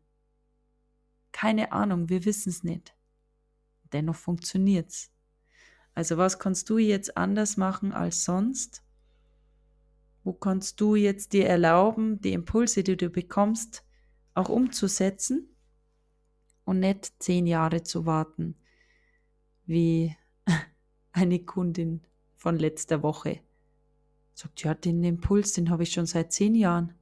Keine 1.32 1.72
Ahnung, 1.72 2.10
wir 2.10 2.26
wissen 2.26 2.50
es 2.50 2.64
nicht. 2.64 2.96
Dennoch 3.92 4.16
funktioniert's. 4.16 5.12
Also 5.94 6.18
was 6.18 6.40
kannst 6.40 6.70
du 6.70 6.78
jetzt 6.78 7.18
anders 7.18 7.58
machen 7.58 7.92
als 7.92 8.24
sonst? 8.24 8.84
Wo 10.24 10.34
kannst 10.34 10.82
du 10.82 10.96
jetzt 10.96 11.34
dir 11.34 11.48
erlauben, 11.48 12.20
die 12.22 12.34
Impulse, 12.34 12.84
die 12.84 12.98
du 12.98 13.10
bekommst, 13.10 13.84
auch 14.34 14.50
umzusetzen? 14.50 15.56
und 16.66 16.80
nicht 16.80 17.14
zehn 17.20 17.48
Jahre 17.48 17.84
zu 17.84 18.06
warten, 18.06 18.56
wie 19.66 20.16
eine 21.14 21.40
Kundin 21.40 22.02
von 22.36 22.58
letzter 22.58 23.02
Woche. 23.02 23.40
Sagt, 24.36 24.64
ja, 24.64 24.74
den 24.74 25.02
Impuls, 25.04 25.54
den 25.54 25.70
habe 25.70 25.84
ich 25.84 25.94
schon 25.94 26.06
seit 26.06 26.34
zehn 26.34 26.56
Jahren. 26.56 26.94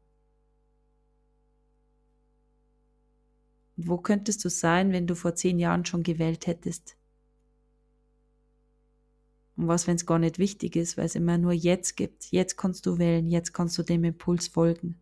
Und 3.76 3.88
wo 3.88 3.98
könntest 3.98 4.46
du 4.46 4.50
sein, 4.50 4.92
wenn 4.92 5.08
du 5.08 5.16
vor 5.16 5.34
zehn 5.34 5.58
Jahren 5.58 5.84
schon 5.84 6.04
gewählt 6.04 6.46
hättest? 6.46 6.96
Und 9.56 9.68
was, 9.68 9.88
wenn 9.88 9.96
es 9.96 10.06
gar 10.06 10.20
nicht 10.20 10.38
wichtig 10.38 10.76
ist, 10.76 10.96
weil 10.96 11.06
es 11.06 11.16
immer 11.16 11.40
nur 11.40 11.54
jetzt 11.54 11.98
gibt. 11.98 12.32
Jetzt 12.32 12.56
kannst 12.56 12.86
du 12.86 13.00
wählen, 13.00 13.28
jetzt 13.28 13.52
kannst 13.52 13.78
du 13.80 13.84
dem 13.84 14.04
Impuls 14.04 14.48
folgen. 14.48 15.00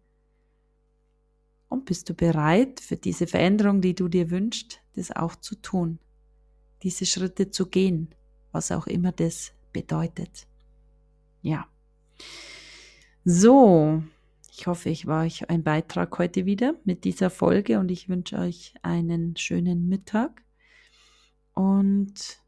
Und 1.67 1.85
bist 1.85 2.09
du 2.09 2.13
bereit 2.13 2.79
für 2.79 2.95
diese 2.95 3.27
Veränderung, 3.27 3.81
die 3.81 3.95
du 3.95 4.07
dir 4.07 4.29
wünschst, 4.29 4.81
das 4.93 5.11
auch 5.11 5.35
zu 5.35 5.55
tun? 5.55 5.99
Diese 6.83 7.05
Schritte 7.05 7.51
zu 7.51 7.67
gehen, 7.67 8.15
was 8.53 8.71
auch 8.71 8.87
immer 8.87 9.11
das 9.11 9.51
bedeutet. 9.73 10.47
Ja. 11.41 11.70
So, 13.23 14.03
ich 14.51 14.67
hoffe, 14.67 14.89
ich 14.89 15.07
war 15.07 15.25
euch 15.25 15.49
ein 15.49 15.63
Beitrag 15.63 16.17
heute 16.17 16.45
wieder 16.45 16.75
mit 16.83 17.03
dieser 17.03 17.29
Folge 17.29 17.79
und 17.79 17.89
ich 17.91 18.09
wünsche 18.09 18.37
euch 18.37 18.73
einen 18.81 19.37
schönen 19.37 19.87
Mittag. 19.87 20.43
Und 21.53 22.41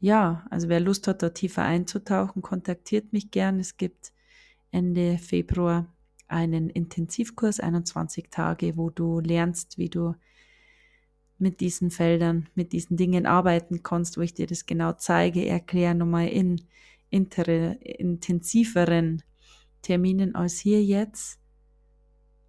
ja, 0.00 0.46
also 0.50 0.68
wer 0.68 0.80
Lust 0.80 1.08
hat, 1.08 1.22
da 1.22 1.30
tiefer 1.30 1.62
einzutauchen, 1.62 2.42
kontaktiert 2.42 3.12
mich 3.12 3.30
gern. 3.30 3.58
Es 3.58 3.76
gibt 3.76 4.12
Ende 4.70 5.18
Februar 5.18 5.86
einen 6.28 6.70
Intensivkurs, 6.70 7.58
21 7.58 8.30
Tage, 8.30 8.76
wo 8.76 8.90
du 8.90 9.20
lernst, 9.20 9.78
wie 9.78 9.88
du 9.88 10.14
mit 11.38 11.60
diesen 11.60 11.90
Feldern, 11.90 12.48
mit 12.54 12.72
diesen 12.72 12.96
Dingen 12.96 13.26
arbeiten 13.26 13.82
kannst, 13.82 14.18
wo 14.18 14.20
ich 14.20 14.34
dir 14.34 14.46
das 14.46 14.66
genau 14.66 14.92
zeige, 14.92 15.46
erkläre 15.46 15.94
nochmal 15.94 16.28
in 16.28 16.60
intensiveren 17.10 19.22
Terminen 19.82 20.34
als 20.34 20.58
hier 20.58 20.82
jetzt. 20.82 21.38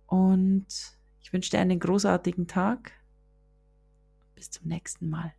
Und 0.05 0.67
ich 1.21 1.33
wünsche 1.33 1.51
dir 1.51 1.59
einen 1.59 1.79
großartigen 1.79 2.47
Tag. 2.47 2.93
Bis 4.35 4.49
zum 4.49 4.67
nächsten 4.67 5.09
Mal. 5.09 5.33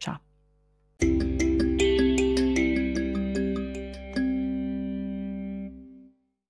Ciao. 0.00 0.18